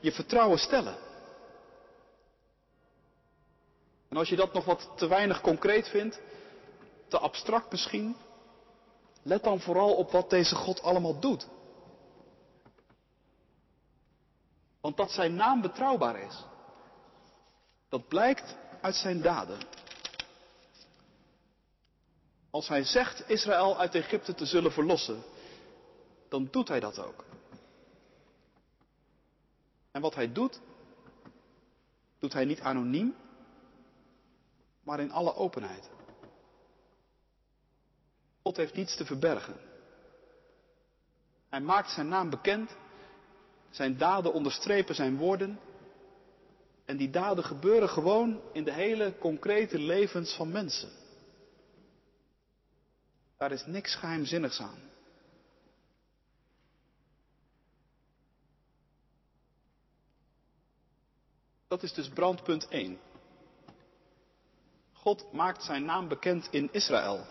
je 0.01 0.13
vertrouwen 0.13 0.59
stellen. 0.59 0.97
En 4.09 4.17
als 4.17 4.29
je 4.29 4.37
dat 4.37 4.53
nog 4.53 4.65
wat 4.65 4.91
te 4.97 5.07
weinig 5.07 5.41
concreet 5.41 5.89
vindt, 5.89 6.21
te 7.09 7.19
abstract 7.19 7.71
misschien, 7.71 8.17
let 9.23 9.45
dan 9.45 9.61
vooral 9.61 9.95
op 9.95 10.11
wat 10.11 10.31
deze 10.31 10.55
God 10.55 10.83
allemaal 10.83 11.21
doet. 11.21 11.47
Want 14.83 14.97
dat 14.97 15.11
zijn 15.11 15.35
naam 15.35 15.61
betrouwbaar 15.61 16.21
is, 16.21 16.45
dat 17.89 18.09
blijkt 18.09 18.57
uit 18.81 18.95
zijn 18.95 19.23
daden. 19.23 19.59
Als 22.51 22.69
hij 22.69 22.85
zegt 22.85 23.29
Israël 23.29 23.79
uit 23.79 23.95
Egypte 23.95 24.35
te 24.35 24.47
zullen 24.47 24.73
verlossen, 24.73 25.23
dan 26.29 26.49
doet 26.51 26.69
hij 26.69 26.81
dat 26.81 26.99
ook. 26.99 27.25
En 29.91 30.01
wat 30.01 30.15
hij 30.15 30.33
doet, 30.33 30.61
doet 32.19 32.33
hij 32.33 32.45
niet 32.45 32.61
anoniem, 32.61 33.15
maar 34.83 35.01
in 35.01 35.13
alle 35.13 35.35
openheid. 35.35 35.91
God 38.43 38.57
heeft 38.57 38.75
niets 38.75 38.97
te 38.97 39.05
verbergen. 39.05 39.57
Hij 41.49 41.61
maakt 41.61 41.91
zijn 41.91 42.09
naam 42.09 42.31
bekend, 42.31 42.77
zijn 43.73 43.97
daden 43.97 44.33
onderstrepen 44.33 44.95
zijn 44.95 45.17
woorden. 45.17 45.61
En 46.85 46.97
die 46.97 47.11
daden 47.11 47.45
gebeuren 47.45 47.89
gewoon 47.89 48.41
in 48.53 48.65
de 48.65 48.73
hele 48.73 49.19
concrete 49.19 49.79
levens 49.79 50.35
van 50.35 50.51
mensen. 50.51 50.91
Daar 53.37 53.53
is 53.53 53.67
niks 53.67 53.95
geheimzinnigs 53.95 54.61
aan. 54.61 54.91
Dat 61.69 61.83
is 61.83 61.93
dus 61.93 62.09
brandpunt 62.09 62.69
1. 62.69 62.99
God 64.93 65.33
maakt 65.33 65.63
zijn 65.63 65.85
naam 65.85 66.09
bekend 66.09 66.49
in 66.51 66.69
Israël. 66.73 67.27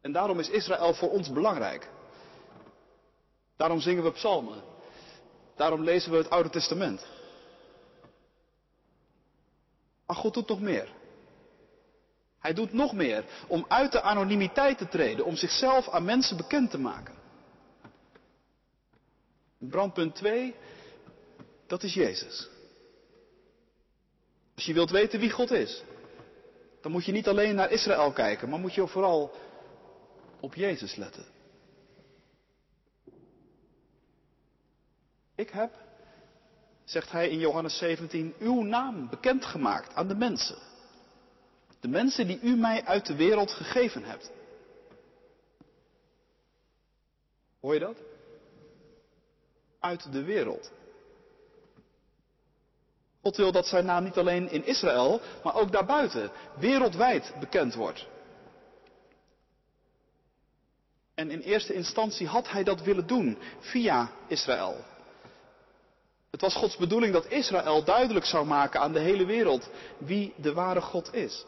En 0.00 0.12
daarom 0.12 0.38
is 0.38 0.50
Israël 0.50 0.94
voor 0.94 1.10
ons 1.10 1.32
belangrijk. 1.32 1.88
Daarom 3.58 3.80
zingen 3.80 4.02
we 4.02 4.12
psalmen. 4.12 4.62
Daarom 5.56 5.84
lezen 5.84 6.10
we 6.10 6.16
het 6.16 6.30
Oude 6.30 6.50
Testament. 6.50 7.06
Maar 10.06 10.16
God 10.16 10.34
doet 10.34 10.48
nog 10.48 10.60
meer. 10.60 10.88
Hij 12.38 12.54
doet 12.54 12.72
nog 12.72 12.92
meer 12.92 13.24
om 13.48 13.64
uit 13.68 13.92
de 13.92 14.02
anonimiteit 14.02 14.78
te 14.78 14.88
treden, 14.88 15.24
om 15.24 15.36
zichzelf 15.36 15.88
aan 15.88 16.04
mensen 16.04 16.36
bekend 16.36 16.70
te 16.70 16.78
maken. 16.78 17.14
Brandpunt 19.58 20.14
2, 20.14 20.54
dat 21.66 21.82
is 21.82 21.94
Jezus. 21.94 22.48
Als 24.54 24.66
je 24.66 24.72
wilt 24.72 24.90
weten 24.90 25.20
wie 25.20 25.30
God 25.30 25.50
is, 25.50 25.82
dan 26.80 26.92
moet 26.92 27.04
je 27.04 27.12
niet 27.12 27.28
alleen 27.28 27.54
naar 27.54 27.70
Israël 27.70 28.12
kijken, 28.12 28.48
maar 28.48 28.58
moet 28.58 28.74
je 28.74 28.86
vooral 28.86 29.34
op 30.40 30.54
Jezus 30.54 30.96
letten. 30.96 31.37
Ik 35.38 35.50
heb, 35.50 35.74
zegt 36.84 37.10
hij 37.10 37.28
in 37.28 37.38
Johannes 37.38 37.78
17, 37.78 38.34
uw 38.38 38.62
naam 38.62 39.08
bekendgemaakt 39.08 39.94
aan 39.94 40.08
de 40.08 40.14
mensen. 40.14 40.58
De 41.80 41.88
mensen 41.88 42.26
die 42.26 42.40
u 42.40 42.56
mij 42.56 42.84
uit 42.84 43.06
de 43.06 43.16
wereld 43.16 43.50
gegeven 43.50 44.04
hebt. 44.04 44.30
Hoor 47.60 47.74
je 47.74 47.80
dat? 47.80 47.96
Uit 49.80 50.12
de 50.12 50.22
wereld. 50.22 50.70
God 53.22 53.36
wil 53.36 53.52
dat 53.52 53.66
zijn 53.66 53.84
naam 53.84 54.04
niet 54.04 54.18
alleen 54.18 54.50
in 54.50 54.66
Israël, 54.66 55.20
maar 55.44 55.54
ook 55.54 55.72
daarbuiten, 55.72 56.30
wereldwijd 56.58 57.34
bekend 57.40 57.74
wordt. 57.74 58.06
En 61.14 61.30
in 61.30 61.40
eerste 61.40 61.74
instantie 61.74 62.26
had 62.26 62.50
hij 62.50 62.64
dat 62.64 62.82
willen 62.82 63.06
doen 63.06 63.38
via 63.58 64.10
Israël. 64.26 64.96
Het 66.30 66.40
was 66.40 66.54
Gods 66.54 66.76
bedoeling 66.76 67.12
dat 67.12 67.30
Israël 67.30 67.84
duidelijk 67.84 68.24
zou 68.24 68.46
maken 68.46 68.80
aan 68.80 68.92
de 68.92 68.98
hele 68.98 69.24
wereld 69.24 69.70
wie 69.98 70.34
de 70.36 70.52
ware 70.52 70.80
God 70.80 71.14
is. 71.14 71.44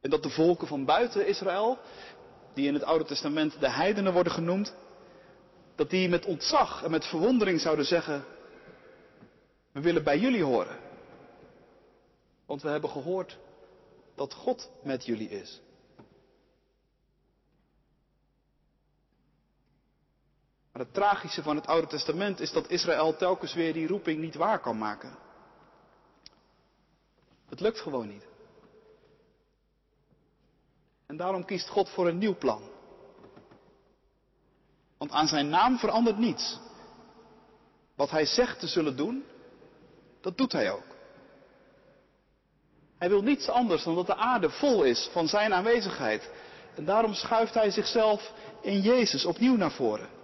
En 0.00 0.10
dat 0.10 0.22
de 0.22 0.30
volken 0.30 0.66
van 0.66 0.84
buiten 0.84 1.26
Israël, 1.26 1.78
die 2.54 2.66
in 2.66 2.74
het 2.74 2.84
Oude 2.84 3.04
Testament 3.04 3.60
de 3.60 3.70
heidenen 3.70 4.12
worden 4.12 4.32
genoemd, 4.32 4.74
dat 5.74 5.90
die 5.90 6.08
met 6.08 6.24
ontzag 6.24 6.82
en 6.82 6.90
met 6.90 7.06
verwondering 7.06 7.60
zouden 7.60 7.84
zeggen, 7.84 8.24
we 9.72 9.80
willen 9.80 10.04
bij 10.04 10.18
jullie 10.18 10.44
horen. 10.44 10.78
Want 12.46 12.62
we 12.62 12.68
hebben 12.68 12.90
gehoord 12.90 13.38
dat 14.14 14.34
God 14.34 14.70
met 14.82 15.06
jullie 15.06 15.28
is. 15.28 15.60
Maar 20.80 20.88
het 20.88 20.98
tragische 20.98 21.42
van 21.42 21.56
het 21.56 21.66
Oude 21.66 21.86
Testament 21.86 22.40
is 22.40 22.52
dat 22.52 22.70
Israël 22.70 23.16
telkens 23.16 23.54
weer 23.54 23.72
die 23.72 23.86
roeping 23.86 24.20
niet 24.20 24.34
waar 24.34 24.60
kan 24.60 24.78
maken. 24.78 25.16
Het 27.48 27.60
lukt 27.60 27.80
gewoon 27.80 28.08
niet. 28.08 28.26
En 31.06 31.16
daarom 31.16 31.44
kiest 31.44 31.68
God 31.68 31.88
voor 31.88 32.08
een 32.08 32.18
nieuw 32.18 32.36
plan. 32.36 32.62
Want 34.98 35.10
aan 35.10 35.26
zijn 35.26 35.48
naam 35.48 35.78
verandert 35.78 36.18
niets. 36.18 36.58
Wat 37.94 38.10
hij 38.10 38.24
zegt 38.24 38.60
te 38.60 38.66
zullen 38.66 38.96
doen, 38.96 39.24
dat 40.20 40.36
doet 40.36 40.52
hij 40.52 40.70
ook. 40.70 40.96
Hij 42.98 43.08
wil 43.08 43.22
niets 43.22 43.48
anders 43.48 43.84
dan 43.84 43.94
dat 43.94 44.06
de 44.06 44.16
aarde 44.16 44.50
vol 44.50 44.82
is 44.82 45.08
van 45.12 45.28
zijn 45.28 45.54
aanwezigheid. 45.54 46.30
En 46.74 46.84
daarom 46.84 47.14
schuift 47.14 47.54
hij 47.54 47.70
zichzelf 47.70 48.32
in 48.60 48.80
Jezus 48.80 49.24
opnieuw 49.24 49.56
naar 49.56 49.72
voren. 49.72 50.18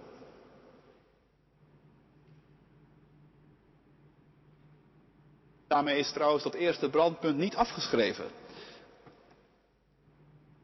Daarmee 5.77 5.99
is 5.99 6.11
trouwens 6.11 6.43
dat 6.43 6.53
eerste 6.53 6.89
brandpunt 6.89 7.37
niet 7.37 7.55
afgeschreven. 7.55 8.25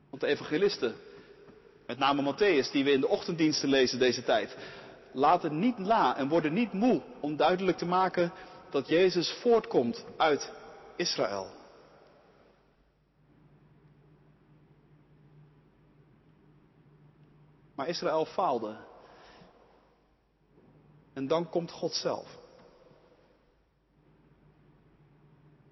Want 0.09 0.21
de 0.21 0.27
evangelisten, 0.27 0.95
met 1.87 1.97
name 1.97 2.33
Matthäus, 2.33 2.71
die 2.71 2.83
we 2.83 2.91
in 2.91 2.99
de 2.99 3.07
ochtenddiensten 3.07 3.69
lezen 3.69 3.99
deze 3.99 4.23
tijd, 4.23 4.57
laten 5.11 5.59
niet 5.59 5.77
na 5.77 6.17
en 6.17 6.27
worden 6.27 6.53
niet 6.53 6.73
moe 6.73 7.01
om 7.19 7.35
duidelijk 7.35 7.77
te 7.77 7.85
maken 7.85 8.33
dat 8.69 8.87
Jezus 8.87 9.31
voortkomt 9.31 10.05
uit 10.17 10.51
Israël. 10.95 11.47
Maar 17.75 17.87
Israël 17.87 18.25
faalde. 18.25 18.77
En 21.13 21.27
dan 21.27 21.49
komt 21.49 21.71
God 21.71 21.93
zelf. 21.93 22.41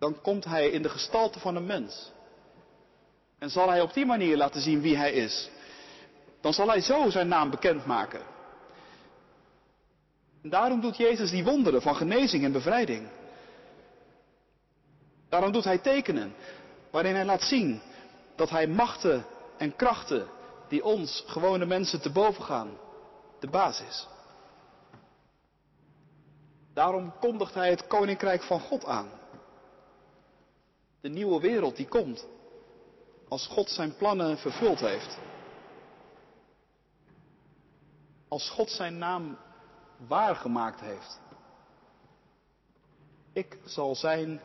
Dan 0.02 0.22
komt 0.22 0.46
Hij 0.46 0.70
in 0.70 0.82
de 0.82 0.90
gestalte 0.90 1.40
van 1.40 1.56
een 1.56 1.66
mens. 1.66 2.12
En 3.40 3.50
zal 3.50 3.70
Hij 3.70 3.82
op 3.82 3.94
die 3.94 4.06
manier 4.06 4.38
laten 4.38 4.62
zien 4.62 4.82
wie 4.82 4.98
Hij 4.98 5.12
is. 5.12 5.50
Dan 6.42 6.54
zal 6.54 6.68
Hij 6.68 6.82
zo 6.82 7.10
zijn 7.10 7.28
naam 7.28 7.50
bekendmaken. 7.50 8.22
En 10.44 10.50
daarom 10.50 10.82
doet 10.82 10.98
Jezus 10.98 11.30
die 11.30 11.44
wonderen 11.44 11.82
van 11.82 11.96
genezing 11.96 12.44
en 12.44 12.52
bevrijding. 12.52 13.08
Daarom 15.30 15.52
doet 15.52 15.64
hij 15.64 15.78
tekenen 15.78 16.34
waarin 16.92 17.16
hij 17.16 17.26
laat 17.26 17.42
zien 17.42 17.82
dat 18.36 18.50
hij 18.50 18.68
machten 18.68 19.26
en 19.58 19.76
krachten 19.76 20.28
die 20.68 20.84
ons 20.84 21.24
gewone 21.28 21.66
mensen 21.66 22.02
te 22.02 22.12
boven 22.12 22.44
gaan, 22.44 22.78
de 23.40 23.50
basis. 23.50 24.08
Daarom 26.74 27.14
kondigt 27.20 27.54
hij 27.54 27.70
het 27.70 27.88
koninkrijk 27.88 28.44
van 28.44 28.60
God 28.60 28.86
aan. 28.86 29.21
De 31.02 31.10
nieuwe 31.10 31.40
wereld 31.40 31.76
die 31.76 31.88
komt 31.88 32.28
als 33.28 33.48
God 33.48 33.70
zijn 33.70 33.96
plannen 33.96 34.38
vervuld 34.38 34.80
heeft. 34.80 35.18
Als 38.28 38.50
God 38.50 38.70
zijn 38.70 38.98
naam 38.98 39.38
waargemaakt 40.08 40.80
heeft. 40.80 41.20
Ik 43.34 43.58
zal 43.66 43.96
zijn 43.96 44.42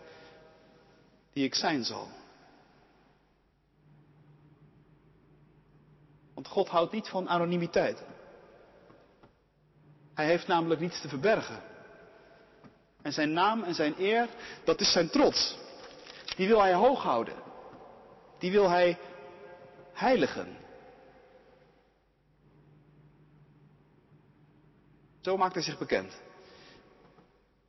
die 1.33 1.45
ik 1.45 1.55
zijn 1.55 1.85
zal. 1.85 2.09
Want 6.35 6.49
God 6.49 6.69
houdt 6.69 6.92
niet 6.92 7.09
van 7.09 7.29
anonimiteit. 7.29 8.03
Hij 10.14 10.27
heeft 10.27 10.47
namelijk 10.47 10.81
niets 10.81 11.01
te 11.01 11.09
verbergen. 11.09 11.62
En 13.03 13.12
zijn 13.12 13.33
naam 13.33 13.62
en 13.62 13.75
zijn 13.75 13.95
eer, 13.99 14.29
dat 14.64 14.81
is 14.81 14.92
zijn 14.92 15.11
trots. 15.11 15.57
Die 16.37 16.49
wil 16.49 16.61
hij 16.61 16.75
hoog 16.75 17.03
houden. 17.03 17.35
Die 18.38 18.51
wil 18.51 18.68
hij 18.68 18.99
heiligen. 19.92 20.57
Zo 25.20 25.37
maakt 25.37 25.55
hij 25.55 25.62
zich 25.62 25.79
bekend. 25.79 26.20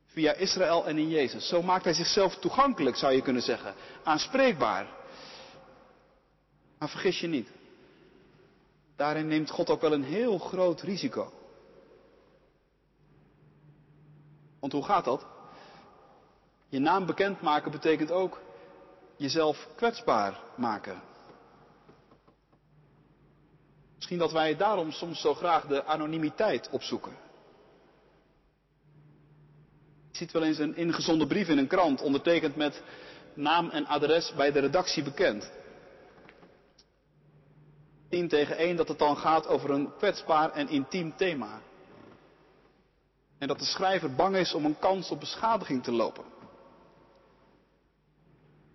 Via 0.05 0.33
Israël 0.33 0.85
en 0.87 0.97
in 0.97 1.09
Jezus. 1.09 1.47
Zo 1.47 1.61
maakt 1.61 1.83
hij 1.83 1.93
zichzelf 1.93 2.35
toegankelijk, 2.35 2.95
zou 2.95 3.13
je 3.13 3.21
kunnen 3.21 3.41
zeggen. 3.41 3.75
Aanspreekbaar. 4.03 4.87
Maar 6.77 6.89
vergis 6.89 7.19
je 7.19 7.27
niet. 7.27 7.51
Daarin 8.95 9.27
neemt 9.27 9.49
God 9.49 9.69
ook 9.69 9.81
wel 9.81 9.93
een 9.93 10.03
heel 10.03 10.37
groot 10.37 10.81
risico. 10.81 11.33
Want 14.59 14.73
hoe 14.73 14.83
gaat 14.83 15.05
dat? 15.05 15.25
Je 16.67 16.79
naam 16.79 17.05
bekendmaken 17.05 17.71
betekent 17.71 18.11
ook 18.11 18.39
jezelf 19.17 19.67
kwetsbaar 19.75 20.39
maken. 20.55 21.01
Misschien 23.95 24.17
dat 24.17 24.31
wij 24.31 24.55
daarom 24.55 24.91
soms 24.91 25.21
zo 25.21 25.33
graag 25.33 25.65
de 25.67 25.85
anonimiteit 25.85 26.69
opzoeken. 26.69 27.11
Je 30.11 30.17
ziet 30.17 30.31
wel 30.31 30.43
eens 30.43 30.57
een 30.57 30.75
ingezonden 30.75 31.27
brief 31.27 31.47
in 31.47 31.57
een 31.57 31.67
krant, 31.67 32.01
ondertekend 32.01 32.55
met 32.55 32.81
naam 33.33 33.69
en 33.69 33.85
adres 33.85 34.33
bij 34.35 34.51
de 34.51 34.59
redactie 34.59 35.03
bekend. 35.03 35.51
Tien 38.09 38.27
tegen 38.27 38.57
één 38.57 38.75
dat 38.75 38.87
het 38.87 38.99
dan 38.99 39.17
gaat 39.17 39.47
over 39.47 39.69
een 39.69 39.95
kwetsbaar 39.97 40.51
en 40.51 40.69
intiem 40.69 41.15
thema. 41.15 41.61
En 43.37 43.47
dat 43.47 43.59
de 43.59 43.65
schrijver 43.65 44.15
bang 44.15 44.35
is 44.35 44.53
om 44.53 44.65
een 44.65 44.79
kans 44.79 45.11
op 45.11 45.19
beschadiging 45.19 45.83
te 45.83 45.91
lopen. 45.91 46.23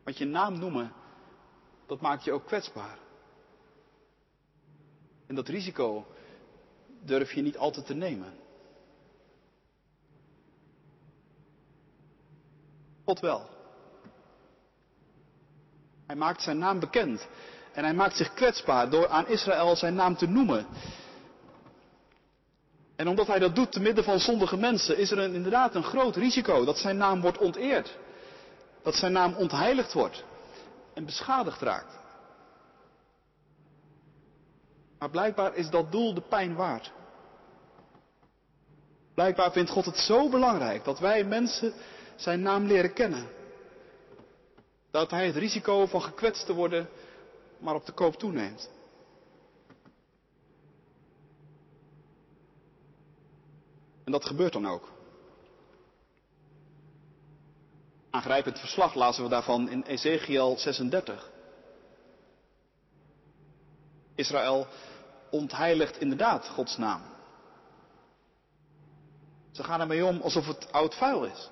Want 0.04 0.18
je 0.18 0.24
naam 0.24 0.58
noemen, 0.58 0.92
dat 1.86 2.00
maakt 2.00 2.24
je 2.24 2.32
ook 2.32 2.46
kwetsbaar. 2.46 2.98
En 5.26 5.34
dat 5.34 5.48
risico 5.48 6.06
durf 7.00 7.32
je 7.32 7.42
niet 7.42 7.58
altijd 7.58 7.86
te 7.86 7.94
nemen. 7.94 8.32
God 13.04 13.20
wel. 13.20 13.48
Hij 16.06 16.16
maakt 16.16 16.42
zijn 16.42 16.58
naam 16.58 16.80
bekend. 16.80 17.28
En 17.72 17.84
hij 17.84 17.94
maakt 17.94 18.16
zich 18.16 18.34
kwetsbaar 18.34 18.90
door 18.90 19.08
aan 19.08 19.28
Israël 19.28 19.76
zijn 19.76 19.94
naam 19.94 20.16
te 20.16 20.26
noemen. 20.26 20.66
En 22.96 23.08
omdat 23.08 23.26
hij 23.26 23.38
dat 23.38 23.54
doet 23.54 23.72
te 23.72 23.80
midden 23.80 24.04
van 24.04 24.18
zondige 24.18 24.56
mensen, 24.56 24.98
is 24.98 25.10
er 25.10 25.34
inderdaad 25.34 25.74
een 25.74 25.82
groot 25.82 26.16
risico 26.16 26.64
dat 26.64 26.78
zijn 26.78 26.96
naam 26.96 27.20
wordt 27.20 27.38
onteerd. 27.38 27.98
Dat 28.82 28.94
zijn 28.94 29.12
naam 29.12 29.34
ontheiligd 29.34 29.92
wordt 29.92 30.24
en 30.94 31.04
beschadigd 31.04 31.60
raakt. 31.60 32.00
Maar 34.98 35.10
blijkbaar 35.10 35.54
is 35.54 35.70
dat 35.70 35.92
doel 35.92 36.14
de 36.14 36.20
pijn 36.20 36.54
waard. 36.54 36.92
Blijkbaar 39.14 39.52
vindt 39.52 39.70
God 39.70 39.84
het 39.84 39.96
zo 39.96 40.28
belangrijk 40.28 40.84
dat 40.84 40.98
wij 40.98 41.24
mensen 41.24 41.72
zijn 42.16 42.42
naam 42.42 42.64
leren 42.66 42.92
kennen. 42.92 43.28
Dat 44.90 45.10
hij 45.10 45.26
het 45.26 45.36
risico 45.36 45.86
van 45.86 46.02
gekwetst 46.02 46.46
te 46.46 46.54
worden 46.54 46.88
maar 47.58 47.74
op 47.74 47.86
de 47.86 47.92
koop 47.92 48.14
toeneemt. 48.14 48.70
En 54.04 54.12
dat 54.12 54.24
gebeurt 54.24 54.52
dan 54.52 54.66
ook. 54.66 54.91
Aangrijpend 58.12 58.58
verslag 58.58 58.94
lazen 58.94 59.22
we 59.22 59.28
daarvan 59.28 59.68
in 59.68 59.82
Ezekiel 59.82 60.58
36. 60.58 61.30
Israël 64.14 64.66
ontheiligt 65.30 66.00
inderdaad 66.00 66.48
Gods 66.48 66.76
naam. 66.76 67.02
Ze 69.50 69.64
gaan 69.64 69.80
ermee 69.80 70.04
om 70.04 70.20
alsof 70.20 70.46
het 70.46 70.72
oud 70.72 70.94
vuil 70.94 71.24
is. 71.24 71.50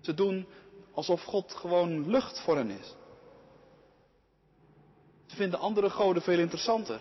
Ze 0.00 0.14
doen 0.14 0.46
alsof 0.92 1.22
God 1.22 1.52
gewoon 1.52 2.10
lucht 2.10 2.40
voor 2.40 2.56
hen 2.56 2.70
is. 2.70 2.94
Ze 5.26 5.36
vinden 5.36 5.58
andere 5.58 5.90
goden 5.90 6.22
veel 6.22 6.38
interessanter. 6.38 7.00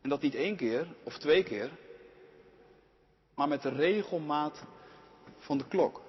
En 0.00 0.08
dat 0.08 0.22
niet 0.22 0.34
één 0.34 0.56
keer 0.56 0.86
of 1.04 1.18
twee 1.18 1.42
keer, 1.42 1.70
maar 3.34 3.48
met 3.48 3.64
regelmaat 3.64 4.62
van 5.40 5.58
de 5.58 5.64
klok. 5.68 6.00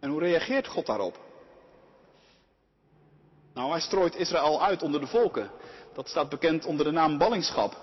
En 0.00 0.10
hoe 0.10 0.20
reageert 0.20 0.66
God 0.66 0.86
daarop? 0.86 1.18
Nou, 3.54 3.70
hij 3.70 3.80
strooit 3.80 4.14
Israël 4.14 4.62
uit 4.62 4.82
onder 4.82 5.00
de 5.00 5.06
volken. 5.06 5.50
Dat 5.92 6.08
staat 6.08 6.28
bekend 6.28 6.64
onder 6.64 6.84
de 6.84 6.92
naam 6.92 7.18
ballingschap. 7.18 7.76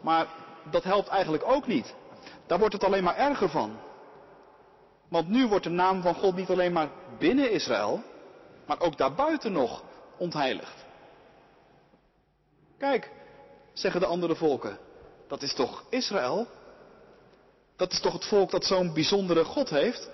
Maar 0.00 0.26
dat 0.70 0.84
helpt 0.84 1.08
eigenlijk 1.08 1.44
ook 1.46 1.66
niet. 1.66 1.94
Daar 2.46 2.58
wordt 2.58 2.74
het 2.74 2.84
alleen 2.84 3.04
maar 3.04 3.16
erger 3.16 3.48
van. 3.48 3.78
Want 5.08 5.28
nu 5.28 5.46
wordt 5.46 5.64
de 5.64 5.70
naam 5.70 6.02
van 6.02 6.14
God 6.14 6.36
niet 6.36 6.50
alleen 6.50 6.72
maar 6.72 6.88
binnen 7.18 7.50
Israël, 7.50 8.02
maar 8.66 8.80
ook 8.80 8.96
daarbuiten 8.96 9.52
nog 9.52 9.82
ontheiligd. 10.16 10.84
Kijk, 12.78 13.10
zeggen 13.72 14.00
de 14.00 14.06
andere 14.06 14.34
volken, 14.34 14.78
dat 15.28 15.42
is 15.42 15.54
toch 15.54 15.84
Israël? 15.88 16.46
Dat 17.76 17.92
is 17.92 18.00
toch 18.00 18.12
het 18.12 18.24
volk 18.24 18.50
dat 18.50 18.64
zo'n 18.64 18.92
bijzondere 18.92 19.44
God 19.44 19.70
heeft? 19.70 20.10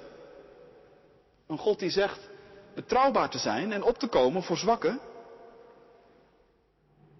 Een 1.46 1.59
God 1.59 1.79
die 1.79 1.90
zegt 1.90 2.29
betrouwbaar 2.75 3.31
te 3.31 3.38
zijn 3.38 3.72
en 3.72 3.83
op 3.83 3.98
te 3.98 4.07
komen 4.07 4.42
voor 4.42 4.57
zwakken? 4.57 5.01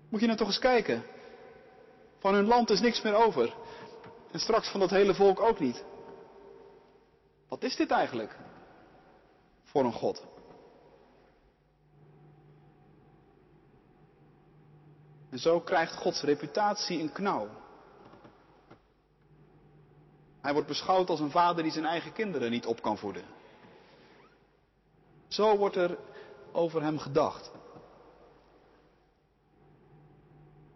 Moet 0.09 0.21
je 0.21 0.27
nou 0.27 0.39
toch 0.39 0.49
eens 0.49 0.59
kijken. 0.59 1.05
Van 2.19 2.35
hun 2.35 2.47
land 2.47 2.71
is 2.71 2.81
niks 2.81 3.03
meer 3.03 3.15
over. 3.15 3.55
En 4.31 4.41
straks 4.41 4.69
van 4.69 4.81
dat 4.81 4.91
hele 4.91 5.15
volk 5.15 5.41
ook 5.41 5.59
niet. 5.59 5.85
Wat 7.49 7.63
is 7.63 7.77
dit 7.77 7.91
eigenlijk 7.91 8.37
voor 9.65 9.85
een 9.85 9.93
God? 9.93 10.25
En 15.31 15.39
zo 15.39 15.61
krijgt 15.61 15.95
Gods 15.95 16.23
reputatie 16.23 17.01
een 17.01 17.13
knauw. 17.13 17.49
Hij 20.43 20.53
wordt 20.53 20.69
beschouwd 20.69 21.09
als 21.09 21.21
een 21.21 21.31
vader 21.31 21.63
die 21.63 21.73
zijn 21.73 21.85
eigen 21.85 22.13
kinderen 22.13 22.51
niet 22.51 22.67
op 22.67 22.83
kan 22.83 22.99
voeden. 22.99 23.25
Zo 25.29 25.57
wordt 25.57 25.77
er 25.77 25.99
over 26.53 26.83
hem 26.83 26.99
gedacht. 26.99 27.51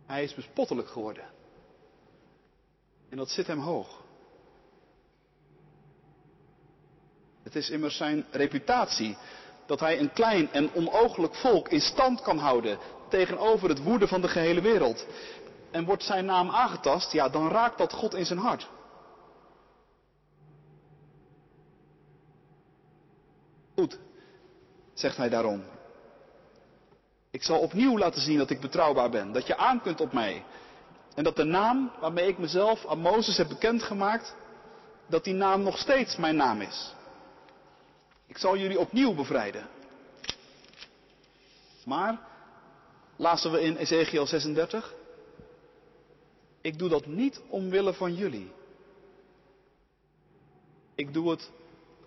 Hij 0.06 0.22
is 0.22 0.34
bespottelijk 0.34 0.88
geworden. 0.88 1.24
En 3.08 3.16
dat 3.16 3.30
zit 3.30 3.46
hem 3.46 3.58
hoog. 3.58 4.04
Het 7.42 7.56
is 7.56 7.70
immers 7.70 7.96
zijn 7.96 8.26
reputatie 8.30 9.16
dat 9.66 9.80
hij 9.80 10.00
een 10.00 10.12
klein 10.12 10.52
en 10.52 10.74
onooglijk 10.74 11.34
volk 11.34 11.68
in 11.68 11.80
stand 11.80 12.20
kan 12.22 12.38
houden 12.38 12.78
tegenover 13.08 13.68
het 13.68 13.82
woede 13.82 14.08
van 14.08 14.20
de 14.20 14.28
gehele 14.28 14.60
wereld. 14.60 15.06
En 15.70 15.84
wordt 15.84 16.02
zijn 16.02 16.24
naam 16.24 16.50
aangetast, 16.50 17.12
ja, 17.12 17.28
dan 17.28 17.48
raakt 17.48 17.78
dat 17.78 17.92
God 17.92 18.14
in 18.14 18.26
zijn 18.26 18.38
hart. 18.38 18.68
Goed, 23.74 23.98
zegt 24.98 25.16
hij 25.16 25.28
daarom. 25.28 25.62
Ik 27.30 27.42
zal 27.42 27.58
opnieuw 27.58 27.98
laten 27.98 28.20
zien 28.20 28.38
dat 28.38 28.50
ik 28.50 28.60
betrouwbaar 28.60 29.10
ben, 29.10 29.32
dat 29.32 29.46
je 29.46 29.56
aan 29.56 29.82
kunt 29.82 30.00
op 30.00 30.12
mij. 30.12 30.44
En 31.14 31.24
dat 31.24 31.36
de 31.36 31.44
naam 31.44 31.90
waarmee 32.00 32.28
ik 32.28 32.38
mezelf 32.38 32.86
aan 32.86 32.98
Mozes 32.98 33.36
heb 33.36 33.48
bekendgemaakt, 33.48 34.34
dat 35.06 35.24
die 35.24 35.34
naam 35.34 35.62
nog 35.62 35.78
steeds 35.78 36.16
mijn 36.16 36.36
naam 36.36 36.60
is. 36.60 36.94
Ik 38.26 38.38
zal 38.38 38.56
jullie 38.56 38.78
opnieuw 38.78 39.14
bevrijden. 39.14 39.68
Maar, 41.84 42.18
lazen 43.16 43.52
we 43.52 43.60
in 43.60 43.76
Ezekiel 43.76 44.26
36, 44.26 44.94
ik 46.60 46.78
doe 46.78 46.88
dat 46.88 47.06
niet 47.06 47.42
omwille 47.48 47.94
van 47.94 48.14
jullie. 48.14 48.52
Ik 50.94 51.12
doe 51.12 51.30
het 51.30 51.50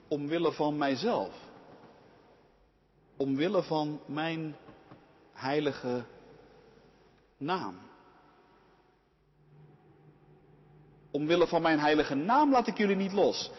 omwille 0.07 0.51
van 0.51 0.77
mijzelf. 0.77 1.33
Omwille 3.19 3.63
van 3.63 4.01
mijn 4.05 4.55
heilige 5.33 6.05
naam. 7.37 7.79
Omwille 11.11 11.47
van 11.47 11.61
mijn 11.61 11.79
heilige 11.79 12.15
naam 12.15 12.51
laat 12.51 12.67
ik 12.67 12.77
jullie 12.77 12.95
niet 12.95 13.11
los, 13.11 13.51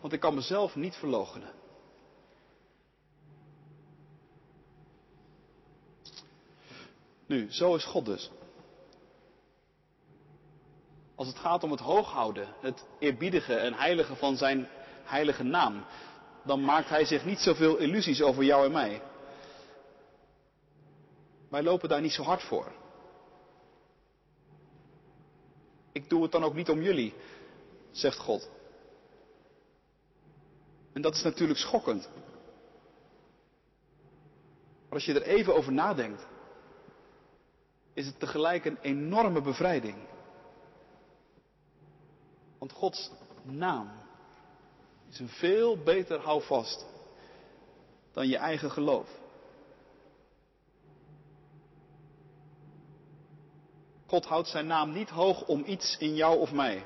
want 0.00 0.12
ik 0.12 0.20
kan 0.20 0.34
mezelf 0.34 0.74
niet 0.74 0.94
verloochenen. 0.94 1.52
Nu, 7.26 7.52
zo 7.52 7.74
is 7.74 7.84
God 7.84 8.04
dus. 8.04 8.30
Als 11.14 11.28
het 11.28 11.38
gaat 11.38 11.64
om 11.64 11.70
het 11.70 11.80
hooghouden, 11.80 12.48
het 12.60 12.86
eerbiedige 12.98 13.54
en 13.54 13.74
heilige 13.74 14.16
van 14.16 14.36
zijn 14.36 14.68
heilige 15.04 15.42
naam, 15.42 15.84
dan 16.46 16.64
maakt 16.64 16.88
hij 16.88 17.04
zich 17.04 17.24
niet 17.24 17.38
zoveel 17.38 17.76
illusies 17.76 18.22
over 18.22 18.44
jou 18.44 18.64
en 18.64 18.72
mij. 18.72 19.02
Wij 21.48 21.62
lopen 21.62 21.88
daar 21.88 22.00
niet 22.00 22.12
zo 22.12 22.22
hard 22.22 22.42
voor. 22.42 22.72
Ik 25.92 26.08
doe 26.08 26.22
het 26.22 26.32
dan 26.32 26.44
ook 26.44 26.54
niet 26.54 26.68
om 26.68 26.82
jullie, 26.82 27.14
zegt 27.90 28.18
God. 28.18 28.50
En 30.92 31.02
dat 31.02 31.14
is 31.14 31.22
natuurlijk 31.22 31.58
schokkend. 31.58 32.08
Maar 34.82 34.94
als 34.94 35.04
je 35.04 35.14
er 35.14 35.22
even 35.22 35.56
over 35.56 35.72
nadenkt, 35.72 36.26
is 37.92 38.06
het 38.06 38.18
tegelijk 38.18 38.64
een 38.64 38.78
enorme 38.80 39.40
bevrijding. 39.40 39.96
Want 42.58 42.72
Gods 42.72 43.10
naam 43.42 44.05
is 45.16 45.22
een 45.22 45.38
veel 45.38 45.82
beter 45.82 46.20
houvast 46.20 46.86
dan 48.12 48.28
je 48.28 48.36
eigen 48.36 48.70
geloof. 48.70 49.08
God 54.06 54.24
houdt 54.24 54.48
zijn 54.48 54.66
naam 54.66 54.92
niet 54.92 55.08
hoog 55.08 55.46
om 55.46 55.64
iets 55.66 55.96
in 55.98 56.14
jou 56.14 56.38
of 56.38 56.52
mij. 56.52 56.84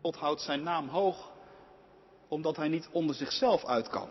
God 0.00 0.16
houdt 0.16 0.40
zijn 0.40 0.62
naam 0.62 0.88
hoog 0.88 1.30
omdat 2.28 2.56
hij 2.56 2.68
niet 2.68 2.88
onder 2.90 3.14
zichzelf 3.14 3.64
uit 3.64 3.88
kan. 3.88 4.08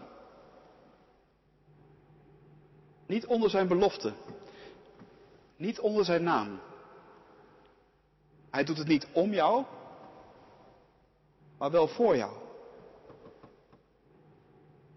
Niet 3.05 3.25
onder 3.25 3.49
zijn 3.49 3.67
belofte. 3.67 4.13
Niet 5.55 5.79
onder 5.79 6.05
zijn 6.05 6.23
naam. 6.23 6.59
Hij 8.49 8.63
doet 8.63 8.77
het 8.77 8.87
niet 8.87 9.07
om 9.13 9.33
jou, 9.33 9.65
maar 11.61 11.71
wel 11.71 11.87
voor 11.87 12.17
jou. 12.17 12.31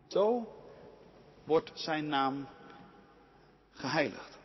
Zo 0.06 0.48
wordt 1.44 1.70
zijn 1.74 2.06
naam 2.06 2.48
geheiligd. 3.70 4.38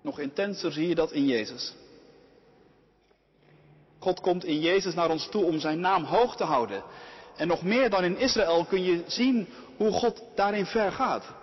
Nog 0.00 0.18
intenser 0.18 0.72
zie 0.72 0.88
je 0.88 0.94
dat 0.94 1.12
in 1.12 1.26
Jezus. 1.26 1.74
God 3.98 4.20
komt 4.20 4.44
in 4.44 4.60
Jezus 4.60 4.94
naar 4.94 5.10
ons 5.10 5.28
toe 5.28 5.44
om 5.44 5.58
zijn 5.58 5.80
naam 5.80 6.04
hoog 6.04 6.36
te 6.36 6.44
houden. 6.44 6.82
En 7.36 7.48
nog 7.48 7.62
meer 7.62 7.90
dan 7.90 8.04
in 8.04 8.16
Israël 8.16 8.64
kun 8.64 8.82
je 8.82 9.04
zien 9.06 9.48
hoe 9.76 9.92
God 9.92 10.22
daarin 10.34 10.66
ver 10.66 10.92
gaat. 10.92 11.37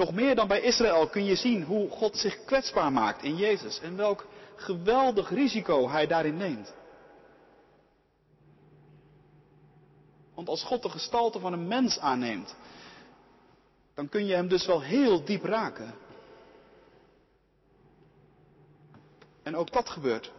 Nog 0.00 0.12
meer 0.12 0.34
dan 0.34 0.48
bij 0.48 0.60
Israël 0.60 1.08
kun 1.08 1.24
je 1.24 1.36
zien 1.36 1.62
hoe 1.62 1.90
God 1.90 2.16
zich 2.16 2.44
kwetsbaar 2.44 2.92
maakt 2.92 3.22
in 3.22 3.36
Jezus 3.36 3.80
en 3.80 3.96
welk 3.96 4.26
geweldig 4.56 5.30
risico 5.30 5.88
hij 5.88 6.06
daarin 6.06 6.36
neemt. 6.36 6.74
Want 10.34 10.48
als 10.48 10.64
God 10.64 10.82
de 10.82 10.88
gestalte 10.88 11.38
van 11.38 11.52
een 11.52 11.68
mens 11.68 11.98
aanneemt, 11.98 12.54
dan 13.94 14.08
kun 14.08 14.26
je 14.26 14.34
hem 14.34 14.48
dus 14.48 14.66
wel 14.66 14.82
heel 14.82 15.24
diep 15.24 15.44
raken. 15.44 15.94
En 19.42 19.56
ook 19.56 19.72
dat 19.72 19.88
gebeurt. 19.88 20.32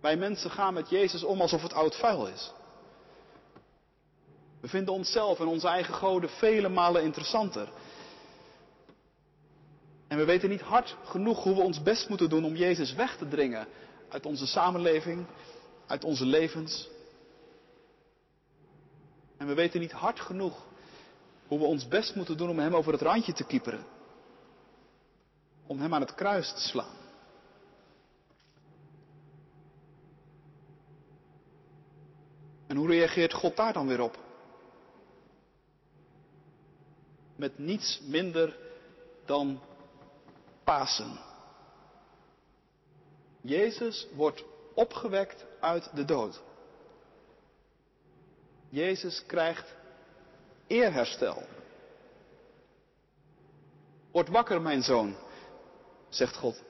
Wij 0.00 0.16
mensen 0.16 0.50
gaan 0.50 0.74
met 0.74 0.90
Jezus 0.90 1.24
om 1.24 1.40
alsof 1.40 1.62
het 1.62 1.72
oud 1.72 1.96
vuil 1.96 2.26
is. 2.26 2.52
We 4.60 4.68
vinden 4.68 4.94
onszelf 4.94 5.40
en 5.40 5.46
onze 5.46 5.68
eigen 5.68 5.94
goden 5.94 6.30
vele 6.30 6.68
malen 6.68 7.02
interessanter. 7.02 7.68
En 10.08 10.18
we 10.18 10.24
weten 10.24 10.48
niet 10.48 10.60
hard 10.60 10.96
genoeg 11.04 11.42
hoe 11.42 11.54
we 11.54 11.60
ons 11.60 11.82
best 11.82 12.08
moeten 12.08 12.28
doen 12.28 12.44
om 12.44 12.56
Jezus 12.56 12.94
weg 12.94 13.16
te 13.16 13.28
dringen 13.28 13.66
uit 14.08 14.26
onze 14.26 14.46
samenleving, 14.46 15.26
uit 15.86 16.04
onze 16.04 16.26
levens. 16.26 16.88
En 19.36 19.46
we 19.46 19.54
weten 19.54 19.80
niet 19.80 19.92
hard 19.92 20.20
genoeg 20.20 20.66
hoe 21.46 21.58
we 21.58 21.64
ons 21.64 21.88
best 21.88 22.14
moeten 22.14 22.36
doen 22.36 22.50
om 22.50 22.58
Hem 22.58 22.74
over 22.74 22.92
het 22.92 23.02
randje 23.02 23.32
te 23.32 23.44
kieperen. 23.44 23.84
Om 25.66 25.80
Hem 25.80 25.94
aan 25.94 26.00
het 26.00 26.14
kruis 26.14 26.52
te 26.52 26.60
slaan. 26.60 26.94
En 32.66 32.76
hoe 32.76 32.88
reageert 32.88 33.32
God 33.32 33.56
daar 33.56 33.72
dan 33.72 33.86
weer 33.86 34.00
op? 34.00 34.25
Met 37.36 37.58
niets 37.58 38.00
minder 38.04 38.56
dan 39.24 39.60
Pasen. 40.64 41.18
Jezus 43.40 44.06
wordt 44.14 44.44
opgewekt 44.74 45.44
uit 45.60 45.90
de 45.94 46.04
dood. 46.04 46.42
Jezus 48.68 49.24
krijgt 49.26 49.74
eerherstel. 50.66 51.42
Word 54.10 54.28
wakker, 54.28 54.62
mijn 54.62 54.82
zoon, 54.82 55.16
zegt 56.08 56.36
God. 56.36 56.62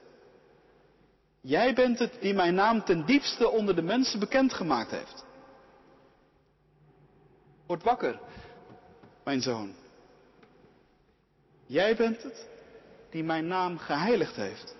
Jij 1.40 1.74
bent 1.74 1.98
het 1.98 2.20
die 2.20 2.35
mijn 2.35 2.55
naam 2.55 2.85
ten 2.85 3.07
diepste 3.07 3.48
onder 3.48 3.74
de 3.74 3.83
mensen 3.83 4.20
bekendgemaakt 4.20 4.90
heeft. 4.90 5.24
Word 7.66 7.83
wakker, 7.83 8.20
mijn 9.24 9.40
zoon. 9.40 9.74
Jij 11.66 11.96
bent 11.96 12.22
het 12.22 12.48
die 13.11 13.24
mijn 13.24 13.46
naam 13.46 13.79
geheiligd 13.79 14.37
heeft. 14.37 14.76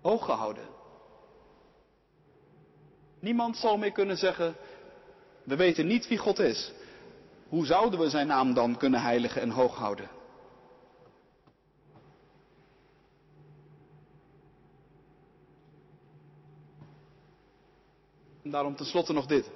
Hooggehouden. 0.00 0.66
Niemand 3.18 3.56
zal 3.56 3.76
meer 3.76 3.92
kunnen 3.92 4.16
zeggen, 4.16 4.56
we 5.42 5.56
weten 5.56 5.86
niet 5.86 6.08
wie 6.08 6.18
God 6.18 6.38
is. 6.38 6.72
Hoe 7.48 7.66
zouden 7.66 8.00
we 8.00 8.08
zijn 8.08 8.26
naam 8.26 8.54
dan 8.54 8.76
kunnen 8.76 9.02
heiligen 9.02 9.42
en 9.42 9.50
hoog 9.50 9.76
houden? 9.76 10.08
En 18.42 18.50
daarom 18.50 18.76
tenslotte 18.76 19.12
nog 19.12 19.26
dit. 19.26 19.50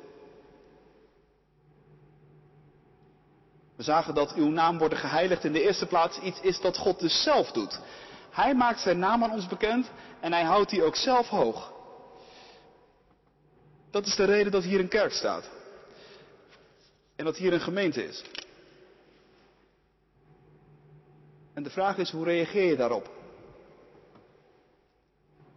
We 3.78 3.84
zagen 3.84 4.14
dat 4.14 4.34
uw 4.34 4.48
naam 4.48 4.78
worden 4.78 4.98
geheiligd 4.98 5.44
in 5.44 5.52
de 5.52 5.62
eerste 5.62 5.86
plaats 5.86 6.18
iets 6.18 6.40
is 6.40 6.60
dat 6.60 6.76
God 6.76 6.98
dus 6.98 7.22
zelf 7.22 7.52
doet. 7.52 7.80
Hij 8.30 8.54
maakt 8.54 8.80
zijn 8.80 8.98
naam 8.98 9.22
aan 9.22 9.32
ons 9.32 9.46
bekend 9.46 9.90
en 10.20 10.32
hij 10.32 10.42
houdt 10.42 10.70
die 10.70 10.82
ook 10.82 10.96
zelf 10.96 11.28
hoog. 11.28 11.72
Dat 13.90 14.06
is 14.06 14.16
de 14.16 14.24
reden 14.24 14.52
dat 14.52 14.62
hier 14.62 14.80
een 14.80 14.88
kerk 14.88 15.12
staat. 15.12 15.50
En 17.16 17.24
dat 17.24 17.36
hier 17.36 17.52
een 17.52 17.60
gemeente 17.60 18.04
is. 18.04 18.24
En 21.54 21.62
de 21.62 21.70
vraag 21.70 21.96
is, 21.96 22.10
hoe 22.10 22.24
reageer 22.24 22.64
je 22.64 22.76
daarop? 22.76 23.10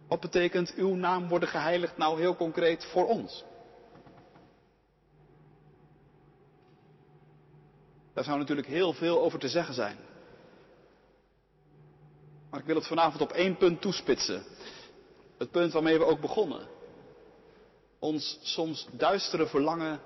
Wat 0.08 0.20
betekent 0.20 0.74
uw 0.74 0.94
naam 0.94 1.28
worden 1.28 1.48
geheiligd 1.48 1.96
nou 1.96 2.20
heel 2.20 2.36
concreet 2.36 2.84
voor 2.84 3.06
ons? 3.06 3.44
Daar 8.12 8.24
zou 8.24 8.38
natuurlijk 8.38 8.68
heel 8.68 8.92
veel 8.92 9.22
over 9.22 9.38
te 9.38 9.48
zeggen 9.48 9.74
zijn. 9.74 9.96
Maar 12.50 12.60
ik 12.60 12.66
wil 12.66 12.76
het 12.76 12.86
vanavond 12.86 13.20
op 13.22 13.32
één 13.32 13.56
punt 13.56 13.80
toespitsen. 13.80 14.44
Het 15.38 15.50
punt 15.50 15.72
waarmee 15.72 15.98
we 15.98 16.04
ook 16.04 16.20
begonnen. 16.20 16.68
Ons 17.98 18.38
soms 18.42 18.86
duistere 18.90 19.46
verlangen 19.46 20.00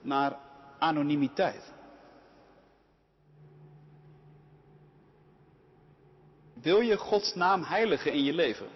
naar 0.00 0.38
anonimiteit. 0.78 1.72
Wil 6.54 6.80
je 6.80 6.96
Gods 6.96 7.34
naam 7.34 7.62
heiligen 7.62 8.12
in 8.12 8.24
je 8.24 8.32
leven? 8.32 8.68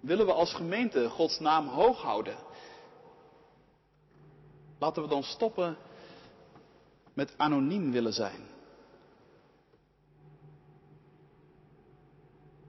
Willen 0.00 0.26
we 0.26 0.32
als 0.32 0.54
gemeente 0.54 1.08
Gods 1.08 1.38
naam 1.38 1.68
hoog 1.68 2.02
houden? 2.02 2.36
Laten 4.78 5.02
we 5.02 5.08
dan 5.08 5.22
stoppen 5.22 5.76
met 7.20 7.34
anoniem 7.36 7.92
willen 7.92 8.12
zijn. 8.12 8.48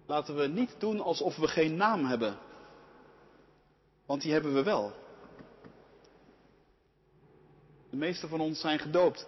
Laten 0.06 0.36
we 0.36 0.48
niet 0.48 0.76
doen 0.80 1.00
alsof 1.00 1.36
we 1.36 1.48
geen 1.48 1.76
naam 1.76 2.06
hebben. 2.06 2.38
Want 4.06 4.22
die 4.22 4.32
hebben 4.32 4.54
we 4.54 4.64
wel. 4.64 4.94
De 7.90 7.98
meeste 7.98 8.28
van 8.28 8.40
ons 8.40 8.60
zijn 8.60 8.80
gedoopt. 8.80 9.28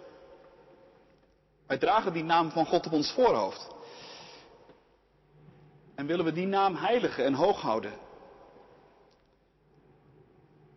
Wij 1.66 1.78
dragen 1.78 2.12
die 2.12 2.24
naam 2.24 2.50
van 2.50 2.66
God 2.66 2.86
op 2.86 2.92
ons 2.92 3.12
voorhoofd. 3.12 3.68
En 5.94 6.06
willen 6.06 6.24
we 6.24 6.32
die 6.32 6.46
naam 6.46 6.74
heiligen 6.74 7.24
en 7.24 7.34
hoog 7.34 7.60
houden. 7.60 7.92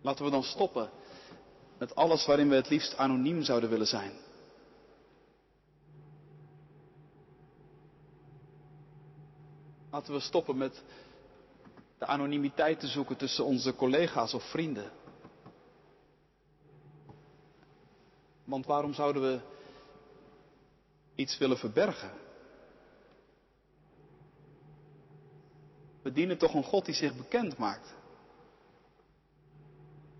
Laten 0.02 0.26
we 0.26 0.32
dan 0.32 0.44
stoppen 0.44 0.90
met 1.78 1.96
alles 1.96 2.26
waarin 2.26 2.50
we 2.50 2.56
het 2.56 2.70
liefst 2.70 2.98
anoniem 2.98 3.44
zouden 3.44 3.70
willen 3.70 3.88
zijn. 3.88 4.26
Laten 9.98 10.14
we 10.14 10.20
stoppen 10.20 10.58
met 10.58 10.84
de 11.98 12.06
anonimiteit 12.06 12.80
te 12.80 12.88
zoeken 12.88 13.18
tussen 13.18 13.46
onze 13.46 13.76
collega's 13.76 14.34
of 14.34 14.44
vrienden. 14.44 14.92
Want 18.44 18.66
waarom 18.66 18.94
zouden 18.94 19.22
we 19.22 19.40
iets 21.16 21.38
willen 21.38 21.58
verbergen? 21.58 22.12
We 26.02 26.12
dienen 26.12 26.38
toch 26.38 26.54
een 26.54 26.64
God 26.64 26.86
die 26.86 26.96
zich 26.96 27.16
bekend 27.16 27.58
maakt. 27.58 27.96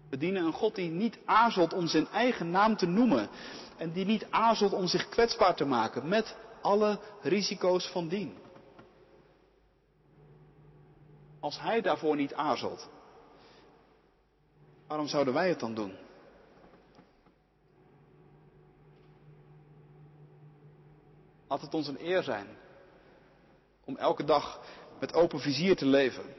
We 0.10 0.18
dienen 0.18 0.46
een 0.46 0.54
God 0.54 0.76
die 0.76 0.90
niet 0.90 1.18
aarzelt 1.26 1.74
om 1.74 1.88
zijn 1.88 2.08
eigen 2.08 2.52
naam 2.52 2.78
te 2.78 2.86
noemen. 2.86 3.30
En 3.78 3.92
die 3.92 4.06
niet 4.06 4.26
aarzelt 4.30 4.74
om 4.74 4.88
zich 4.88 5.10
kwetsbaar 5.10 5.56
te 5.56 5.66
maken 5.66 6.08
met 6.08 6.36
alle 6.62 7.00
risico's 7.22 7.88
van 7.88 8.08
dien. 8.08 8.46
Als 11.48 11.60
Hij 11.60 11.82
daarvoor 11.82 12.16
niet 12.16 12.34
aarzelt, 12.34 12.90
waarom 14.88 15.08
zouden 15.08 15.34
wij 15.34 15.50
het 15.50 15.60
dan 15.60 15.74
doen? 15.76 15.96
Laat 21.48 21.62
het 21.62 21.74
ons 21.74 21.88
een 21.88 22.06
eer 22.06 22.24
zijn 22.24 22.48
om 23.86 23.98
elke 23.98 24.24
dag 24.24 24.62
met 25.00 25.14
open 25.14 25.40
vizier 25.40 25.76
te 25.76 25.86
leven 25.86 26.36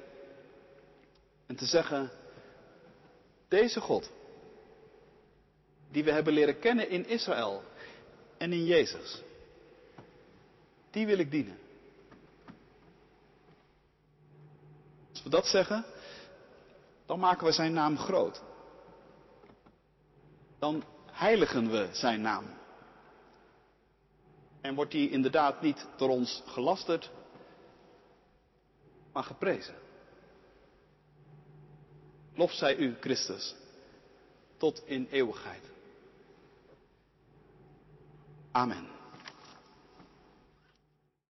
en 1.46 1.56
te 1.56 1.66
zeggen, 1.66 2.10
deze 3.48 3.80
God, 3.80 4.10
die 5.90 6.04
we 6.04 6.12
hebben 6.12 6.32
leren 6.32 6.58
kennen 6.58 6.90
in 6.90 7.06
Israël 7.06 7.62
en 8.38 8.52
in 8.52 8.64
Jezus, 8.64 9.22
die 10.90 11.06
wil 11.06 11.18
ik 11.18 11.30
dienen. 11.30 11.67
We 15.28 15.34
dat 15.34 15.46
zeggen, 15.46 15.84
dan 17.06 17.18
maken 17.18 17.46
we 17.46 17.52
zijn 17.52 17.72
naam 17.72 17.98
groot. 17.98 18.42
Dan 20.58 20.84
heiligen 21.10 21.70
we 21.70 21.88
zijn 21.92 22.20
naam. 22.20 22.44
En 24.60 24.74
wordt 24.74 24.90
die 24.90 25.10
inderdaad 25.10 25.60
niet 25.60 25.86
door 25.96 26.08
ons 26.08 26.42
gelasterd, 26.46 27.10
maar 29.12 29.24
geprezen. 29.24 29.74
Lof 32.34 32.52
zij 32.52 32.76
u, 32.76 32.96
Christus, 33.00 33.54
tot 34.56 34.82
in 34.86 35.08
eeuwigheid. 35.10 35.62
Amen. 38.52 38.97